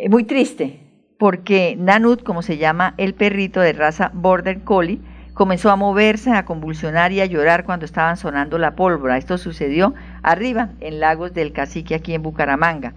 muy 0.08 0.24
triste, 0.26 0.83
porque 1.24 1.78
Nanud, 1.80 2.20
como 2.20 2.42
se 2.42 2.58
llama 2.58 2.96
el 2.98 3.14
perrito 3.14 3.62
de 3.62 3.72
raza 3.72 4.12
Border 4.14 4.60
Collie, 4.64 5.00
comenzó 5.34 5.72
a 5.72 5.78
moverse, 5.78 6.34
a 6.34 6.44
convulsionar 6.44 7.14
y 7.14 7.22
a 7.22 7.26
llorar 7.26 7.64
cuando 7.64 7.86
estaban 7.86 8.18
sonando 8.18 8.58
la 8.58 8.76
pólvora. 8.76 9.18
Esto 9.18 9.38
sucedió 9.38 9.94
arriba, 10.22 10.72
en 10.82 11.00
Lagos 11.00 11.34
del 11.34 11.54
Cacique, 11.54 11.96
aquí 11.96 12.14
en 12.14 12.24
Bucaramanga. 12.24 12.92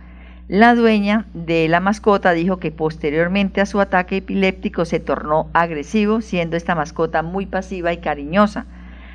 La 0.49 0.75
dueña 0.75 1.27
de 1.35 1.69
la 1.69 1.79
mascota 1.79 2.33
dijo 2.33 2.57
que 2.57 2.73
posteriormente 2.73 3.61
a 3.61 3.67
su 3.67 3.81
ataque 3.81 4.17
epiléptico 4.17 4.85
se 4.87 4.99
tornó 4.99 5.49
agresivo, 5.53 6.21
siendo 6.21 6.57
esta 6.57 6.75
mascota 6.75 7.23
muy 7.23 7.47
pasiva 7.47 7.93
y 7.93 7.99
cariñosa. 7.99 8.67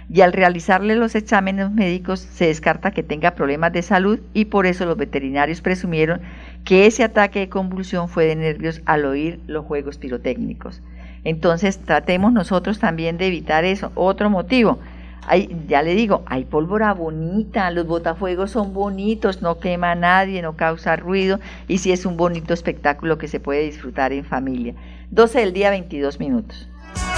Y 0.10 0.22
al 0.22 0.34
realizarle 0.34 0.96
los 0.96 1.16
exámenes 1.16 1.72
médicos 1.72 2.20
se 2.20 2.48
descarta 2.48 2.92
que 2.92 3.04
tenga 3.04 3.32
problemas 3.32 3.72
de 3.74 3.82
salud 3.82 4.20
y 4.34 4.46
por 4.46 4.66
eso 4.66 4.86
los 4.86 4.98
veterinarios 4.98 5.62
presumieron 5.62 6.22
que 6.66 6.86
ese 6.86 7.04
ataque 7.04 7.40
de 7.40 7.50
convulsión 7.50 8.10
fue 8.10 8.26
de 8.26 8.36
nervios 8.36 8.82
al 8.86 9.06
oír 9.06 9.40
los 9.48 9.66
juegos 9.66 9.98
pirotécnicos. 9.98 10.82
Entonces 11.24 11.78
tratemos 11.80 12.34
nosotros 12.34 12.80
también 12.80 13.18
de 13.18 13.28
evitar 13.28 13.64
eso. 13.64 13.92
Otro 13.96 14.30
motivo, 14.30 14.80
hay, 15.28 15.56
ya 15.68 15.84
le 15.84 15.94
digo, 15.94 16.24
hay 16.26 16.46
pólvora 16.46 16.94
bonita, 16.94 17.70
los 17.72 17.86
botafuegos 17.86 18.52
son 18.52 18.74
bonitos, 18.74 19.42
no 19.42 19.60
quema 19.60 19.92
a 19.92 19.96
nadie, 19.96 20.42
no 20.42 20.56
causa 20.56 20.96
ruido 20.96 21.40
y 21.68 21.78
sí 21.78 21.92
es 21.92 22.06
un 22.06 22.18
bonito 22.18 22.54
espectáculo 22.54 23.18
que 23.18 23.28
se 23.28 23.40
puede 23.40 23.64
disfrutar 23.64 24.14
en 24.14 24.26
familia. 24.26 24.74
12 25.12 25.40
del 25.40 25.54
día, 25.54 25.70
22 25.70 26.20
minutos. 26.20 26.71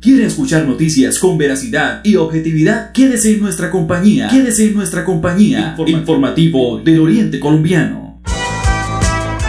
¿Quiere 0.00 0.26
escuchar 0.26 0.64
noticias 0.64 1.18
con 1.18 1.36
veracidad 1.38 2.02
y 2.04 2.14
objetividad? 2.14 2.92
Quédese 2.92 3.32
en 3.32 3.40
nuestra 3.40 3.68
compañía. 3.68 4.28
Quédese 4.28 4.66
en 4.66 4.74
nuestra 4.74 5.04
compañía. 5.04 5.74
Informativo, 5.88 6.78
del 6.78 7.00
Oriente 7.00 7.40
Colombiano. 7.40 8.20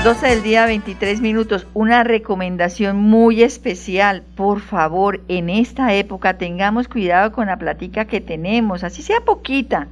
12 0.03 0.27
del 0.27 0.41
día, 0.41 0.65
23 0.65 1.21
minutos. 1.21 1.67
Una 1.75 2.03
recomendación 2.03 2.97
muy 2.97 3.43
especial. 3.43 4.23
Por 4.35 4.59
favor, 4.61 5.21
en 5.27 5.51
esta 5.51 5.93
época 5.93 6.39
tengamos 6.39 6.87
cuidado 6.87 7.31
con 7.31 7.45
la 7.45 7.59
platica 7.59 8.05
que 8.05 8.19
tenemos, 8.19 8.83
así 8.83 9.03
sea 9.03 9.21
poquita, 9.21 9.87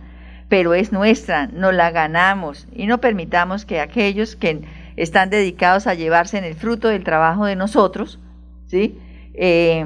pero 0.49 0.73
es 0.73 0.91
nuestra, 0.91 1.45
nos 1.45 1.75
la 1.75 1.91
ganamos 1.91 2.67
y 2.75 2.87
no 2.87 2.99
permitamos 2.99 3.63
que 3.63 3.79
aquellos 3.79 4.35
que 4.35 4.61
están 4.95 5.29
dedicados 5.29 5.85
a 5.85 5.93
llevarse 5.93 6.39
en 6.39 6.45
el 6.45 6.55
fruto 6.55 6.87
del 6.87 7.03
trabajo 7.03 7.45
de 7.45 7.55
nosotros, 7.55 8.17
¿sí? 8.65 8.97
Eh, 9.35 9.85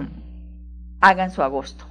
hagan 1.02 1.32
su 1.32 1.44
agosto. 1.44 1.86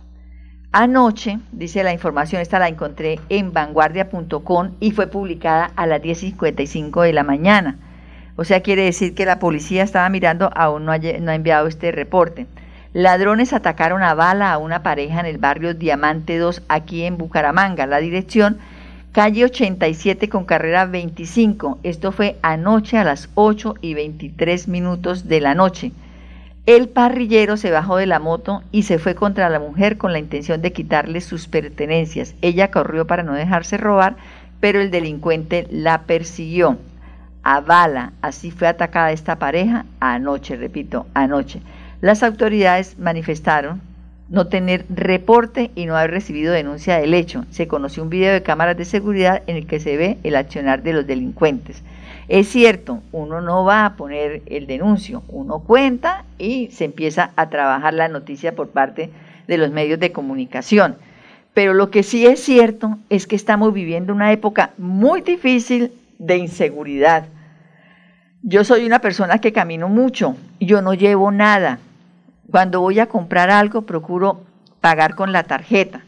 Anoche, 0.73 1.40
dice 1.51 1.83
la 1.83 1.92
información, 1.92 2.40
esta 2.40 2.61
la 2.61 2.68
encontré 2.68 3.18
en 3.29 3.53
vanguardia.com 3.53 4.70
y 4.79 4.92
fue 4.92 5.09
publicada 5.09 5.73
a 5.75 5.87
las 5.87 6.01
10.55 6.01 7.03
de 7.03 7.12
la 7.12 7.25
mañana. 7.25 7.77
O 8.37 8.44
sea, 8.44 8.61
quiere 8.61 8.85
decir 8.85 9.14
que 9.14 9.27
la 9.27 9.40
policía 9.40 9.83
estaba 9.83 10.09
mirando, 10.09 10.49
aún 10.55 10.85
no 10.85 10.92
ha, 10.92 10.99
no 10.99 11.31
ha 11.33 11.35
enviado 11.35 11.66
este 11.66 11.90
reporte. 11.90 12.46
Ladrones 12.92 13.53
atacaron 13.53 14.03
a 14.03 14.14
bala 14.14 14.53
a 14.53 14.59
una 14.59 14.83
pareja 14.83 15.20
en 15.20 15.27
el 15.27 15.38
barrio 15.38 15.75
Diamante 15.75 16.38
2, 16.38 16.62
aquí 16.68 17.03
en 17.03 17.18
Bucaramanga. 17.18 17.87
La 17.87 17.99
dirección, 17.99 18.59
calle 19.12 19.44
87 19.44 20.29
con 20.29 20.44
carrera 20.44 20.87
25. 20.87 21.81
Esto 21.83 22.12
fue 22.12 22.38
anoche 22.42 22.96
a 22.96 23.05
las 23.05 23.29
8 23.35 23.75
y 23.81 23.94
23 23.94 24.68
minutos 24.68 25.29
de 25.29 25.40
la 25.40 25.55
noche. 25.55 25.92
El 26.66 26.88
parrillero 26.88 27.57
se 27.57 27.70
bajó 27.70 27.96
de 27.96 28.07
la 28.07 28.18
moto 28.18 28.62
y 28.70 28.83
se 28.83 28.99
fue 28.99 29.14
contra 29.14 29.49
la 29.49 29.59
mujer 29.59 29.96
con 29.96 30.12
la 30.12 30.18
intención 30.18 30.61
de 30.61 30.73
quitarle 30.73 31.20
sus 31.23 31.49
pertenencias. 31.49 32.35
Ella 32.42 32.70
corrió 32.70 33.07
para 33.07 33.23
no 33.23 33.33
dejarse 33.33 33.79
robar, 33.79 34.16
pero 34.61 34.81
el 34.81 34.90
delincuente 34.90 35.66
la 35.70 36.03
persiguió 36.03 36.77
a 37.42 37.61
bala. 37.61 38.12
Así 38.20 38.51
fue 38.51 38.68
atacada 38.68 39.11
esta 39.11 39.38
pareja 39.38 39.87
anoche, 40.01 40.57
repito, 40.57 41.07
anoche. 41.14 41.62
Las 42.03 42.23
autoridades 42.23 42.99
manifestaron 42.99 43.81
no 44.29 44.46
tener 44.46 44.85
reporte 44.90 45.70
y 45.75 45.87
no 45.87 45.96
haber 45.96 46.12
recibido 46.12 46.53
denuncia 46.53 46.99
del 46.99 47.14
hecho. 47.14 47.46
Se 47.51 47.66
conoció 47.68 48.03
un 48.03 48.11
video 48.11 48.33
de 48.33 48.42
cámaras 48.42 48.77
de 48.77 48.85
seguridad 48.85 49.42
en 49.46 49.57
el 49.57 49.66
que 49.66 49.81
se 49.81 49.96
ve 49.96 50.18
el 50.23 50.37
accionar 50.37 50.83
de 50.83 50.92
los 50.92 51.07
delincuentes. 51.07 51.83
Es 52.31 52.47
cierto, 52.47 53.03
uno 53.11 53.40
no 53.40 53.64
va 53.64 53.85
a 53.85 53.97
poner 53.97 54.43
el 54.47 54.69
denuncio, 54.69 55.25
uno 55.27 55.59
cuenta 55.59 56.25
y 56.38 56.69
se 56.71 56.85
empieza 56.85 57.33
a 57.35 57.51
trabajar 57.51 57.93
la 57.93 58.07
noticia 58.07 58.55
por 58.55 58.69
parte 58.69 59.11
de 59.49 59.59
los 59.59 59.73
medios 59.73 59.99
de 59.99 60.12
comunicación. 60.12 60.95
Pero 61.55 61.75
lo 61.75 61.90
que 61.90 62.05
sí 62.05 62.29
es 62.29 62.38
cierto 62.38 62.99
es 63.09 63.27
que 63.27 63.35
estamos 63.35 63.75
viviendo 63.75 64.12
una 64.12 64.31
época 64.31 64.71
muy 64.79 65.23
difícil 65.23 65.90
de 66.21 66.37
inseguridad. 66.37 67.25
Yo 68.43 68.62
soy 68.62 68.87
una 68.87 69.01
persona 69.01 69.40
que 69.40 69.53
camino 69.53 69.88
mucho, 69.88 70.37
yo 70.61 70.83
no 70.83 70.95
llevo 70.95 71.33
nada. 71.33 71.81
Cuando 72.49 72.81
voy 72.81 73.01
a 73.01 73.09
comprar 73.09 73.51
algo 73.51 73.83
procuro 73.83 74.43
pagar 74.81 75.16
con 75.16 75.33
la 75.33 75.43
tarjeta, 75.43 76.05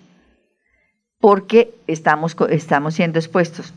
porque 1.18 1.74
estamos, 1.88 2.37
estamos 2.48 2.94
siendo 2.94 3.18
expuestos. 3.18 3.74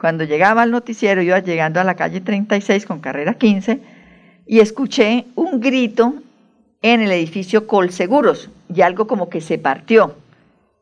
Cuando 0.00 0.24
llegaba 0.24 0.62
al 0.62 0.70
noticiero, 0.70 1.20
iba 1.20 1.40
llegando 1.40 1.78
a 1.78 1.84
la 1.84 1.94
calle 1.94 2.22
36 2.22 2.86
con 2.86 3.00
carrera 3.00 3.34
15 3.34 3.80
y 4.46 4.60
escuché 4.60 5.26
un 5.34 5.60
grito 5.60 6.14
en 6.80 7.02
el 7.02 7.12
edificio 7.12 7.66
Colseguros 7.66 8.48
y 8.74 8.80
algo 8.80 9.06
como 9.06 9.28
que 9.28 9.42
se 9.42 9.58
partió. 9.58 10.14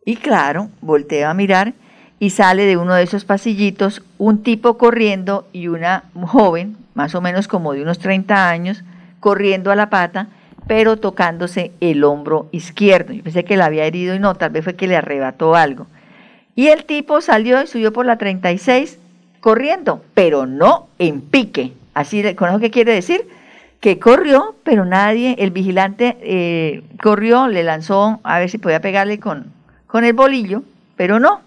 Y 0.04 0.16
claro, 0.16 0.68
volteo 0.81 1.28
a 1.28 1.35
mirar 1.35 1.72
y 2.20 2.31
sale 2.31 2.64
de 2.64 2.76
uno 2.76 2.94
de 2.94 3.02
esos 3.02 3.24
pasillitos 3.24 4.04
un 4.18 4.44
tipo 4.44 4.78
corriendo 4.78 5.48
y 5.52 5.66
una 5.66 6.04
joven, 6.14 6.76
más 6.94 7.16
o 7.16 7.20
menos 7.20 7.48
como 7.48 7.72
de 7.72 7.83
unos 7.83 7.98
30 7.98 8.48
años, 8.48 8.85
corriendo 9.18 9.72
a 9.72 9.76
la 9.76 9.90
pata, 9.90 10.28
pero 10.68 10.96
tocándose 10.96 11.72
el 11.81 12.04
hombro 12.04 12.48
izquierdo. 12.52 13.12
Yo 13.12 13.24
pensé 13.24 13.44
que 13.44 13.57
la 13.57 13.64
había 13.64 13.85
herido 13.85 14.14
y 14.14 14.20
no, 14.20 14.37
tal 14.37 14.50
vez 14.50 14.62
fue 14.62 14.76
que 14.76 14.87
le 14.87 14.96
arrebató 14.96 15.57
algo. 15.57 15.88
Y 16.54 16.68
el 16.68 16.85
tipo 16.85 17.20
salió 17.20 17.61
y 17.61 17.66
subió 17.66 17.92
por 17.92 18.07
la 18.07 18.16
36 18.16 19.00
corriendo, 19.40 20.03
pero 20.14 20.46
no 20.46 20.88
en 20.98 21.20
pique. 21.20 21.72
Así, 21.94 22.22
¿con 22.35 22.48
eso 22.48 22.59
qué 22.59 22.70
quiere 22.70 22.92
decir? 22.92 23.27
Que 23.81 23.98
corrió, 23.98 24.55
pero 24.64 24.85
nadie, 24.85 25.37
el 25.38 25.51
vigilante 25.51 26.16
eh, 26.20 26.83
corrió, 27.03 27.48
le 27.48 27.62
lanzó 27.62 28.20
a 28.22 28.38
ver 28.38 28.51
si 28.51 28.59
podía 28.59 28.81
pegarle 28.81 29.18
con, 29.20 29.53
con 29.87 30.05
el 30.05 30.12
bolillo, 30.12 30.62
pero 30.96 31.20
no. 31.20 31.40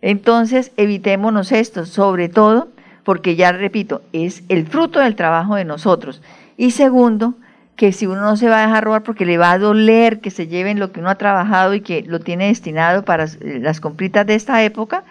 Entonces, 0.00 0.72
evitémonos 0.76 1.52
esto, 1.52 1.86
sobre 1.86 2.28
todo 2.28 2.68
porque 3.08 3.36
ya 3.36 3.52
repito, 3.52 4.02
es 4.12 4.42
el 4.50 4.66
fruto 4.66 5.00
del 5.00 5.16
trabajo 5.16 5.54
de 5.54 5.64
nosotros. 5.64 6.20
Y 6.58 6.72
segundo, 6.72 7.32
que 7.74 7.92
si 7.92 8.06
uno 8.06 8.20
no 8.20 8.36
se 8.36 8.50
va 8.50 8.58
a 8.58 8.66
dejar 8.66 8.84
robar 8.84 9.02
porque 9.02 9.24
le 9.24 9.38
va 9.38 9.52
a 9.52 9.58
doler 9.58 10.20
que 10.20 10.30
se 10.30 10.46
lleven 10.46 10.78
lo 10.78 10.92
que 10.92 11.00
uno 11.00 11.08
ha 11.08 11.14
trabajado 11.14 11.72
y 11.72 11.80
que 11.80 12.02
lo 12.02 12.20
tiene 12.20 12.48
destinado 12.48 13.06
para 13.06 13.26
las 13.40 13.80
compritas 13.80 14.26
de 14.26 14.34
esta 14.34 14.62
época, 14.62 15.04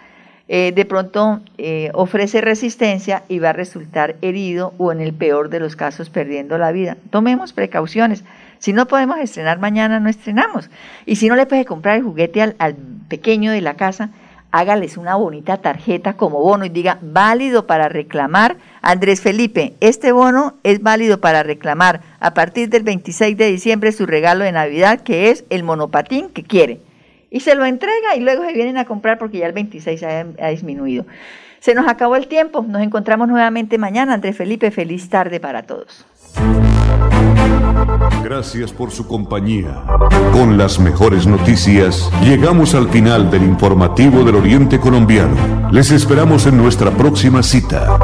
eh, 0.50 0.72
de 0.74 0.84
pronto 0.86 1.40
eh, 1.58 1.90
ofrece 1.92 2.40
resistencia 2.40 3.22
y 3.28 3.38
va 3.38 3.50
a 3.50 3.52
resultar 3.52 4.16
herido 4.22 4.72
o 4.78 4.92
en 4.92 5.00
el 5.00 5.12
peor 5.12 5.50
de 5.50 5.60
los 5.60 5.76
casos 5.76 6.08
perdiendo 6.08 6.56
la 6.56 6.72
vida. 6.72 6.96
Tomemos 7.10 7.52
precauciones. 7.52 8.24
Si 8.58 8.72
no 8.72 8.88
podemos 8.88 9.18
estrenar 9.18 9.58
mañana, 9.58 10.00
no 10.00 10.08
estrenamos. 10.08 10.70
Y 11.04 11.16
si 11.16 11.28
no 11.28 11.36
le 11.36 11.44
puede 11.44 11.66
comprar 11.66 11.96
el 11.96 12.02
juguete 12.02 12.40
al, 12.40 12.56
al 12.58 12.76
pequeño 13.08 13.52
de 13.52 13.60
la 13.60 13.74
casa, 13.74 14.08
hágales 14.50 14.96
una 14.96 15.16
bonita 15.16 15.58
tarjeta 15.58 16.14
como 16.14 16.40
bono 16.40 16.64
y 16.64 16.70
diga 16.70 16.98
válido 17.02 17.66
para 17.66 17.90
reclamar. 17.90 18.56
Andrés 18.80 19.20
Felipe, 19.20 19.74
este 19.80 20.12
bono 20.12 20.54
es 20.62 20.82
válido 20.82 21.20
para 21.20 21.42
reclamar 21.42 22.00
a 22.20 22.32
partir 22.32 22.70
del 22.70 22.84
26 22.84 23.36
de 23.36 23.50
diciembre 23.50 23.92
su 23.92 24.06
regalo 24.06 24.44
de 24.44 24.52
Navidad, 24.52 25.00
que 25.02 25.30
es 25.30 25.44
el 25.50 25.62
monopatín 25.62 26.30
que 26.30 26.42
quiere. 26.42 26.80
Y 27.30 27.40
se 27.40 27.54
lo 27.54 27.64
entrega 27.64 28.16
y 28.16 28.20
luego 28.20 28.44
se 28.44 28.52
vienen 28.52 28.78
a 28.78 28.84
comprar 28.84 29.18
porque 29.18 29.38
ya 29.38 29.46
el 29.46 29.52
26 29.52 30.02
ha, 30.02 30.48
disminuido. 30.48 31.04
Se 31.60 31.74
nos 31.74 31.88
acabó 31.88 32.16
el 32.16 32.28
tiempo. 32.28 32.64
Nos 32.66 32.82
encontramos 32.82 33.28
nuevamente 33.28 33.76
mañana. 33.78 34.14
Andrés 34.14 34.36
Felipe, 34.36 34.70
feliz 34.70 35.08
tarde 35.10 35.40
para 35.40 35.64
todos. 35.64 36.06
Gracias 38.22 38.72
por 38.72 38.90
su 38.90 39.06
compañía. 39.06 39.82
Con 40.32 40.56
las 40.56 40.78
mejores 40.78 41.26
noticias, 41.26 42.10
llegamos 42.22 42.74
al 42.74 42.88
final 42.88 43.30
del 43.30 43.42
informativo 43.42 44.24
del 44.24 44.36
Oriente 44.36 44.78
Colombiano. 44.78 45.70
Les 45.72 45.90
esperamos 45.90 46.46
en 46.46 46.56
nuestra 46.56 46.90
próxima 46.90 47.42
cita. 47.42 47.98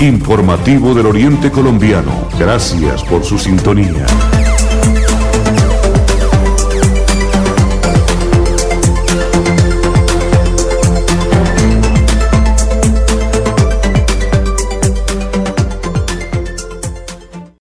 Informativo 0.00 0.94
del 0.94 1.06
Oriente 1.06 1.50
Colombiano. 1.50 2.28
Gracias 2.38 3.02
por 3.04 3.24
su 3.24 3.38
sintonía. 3.38 4.06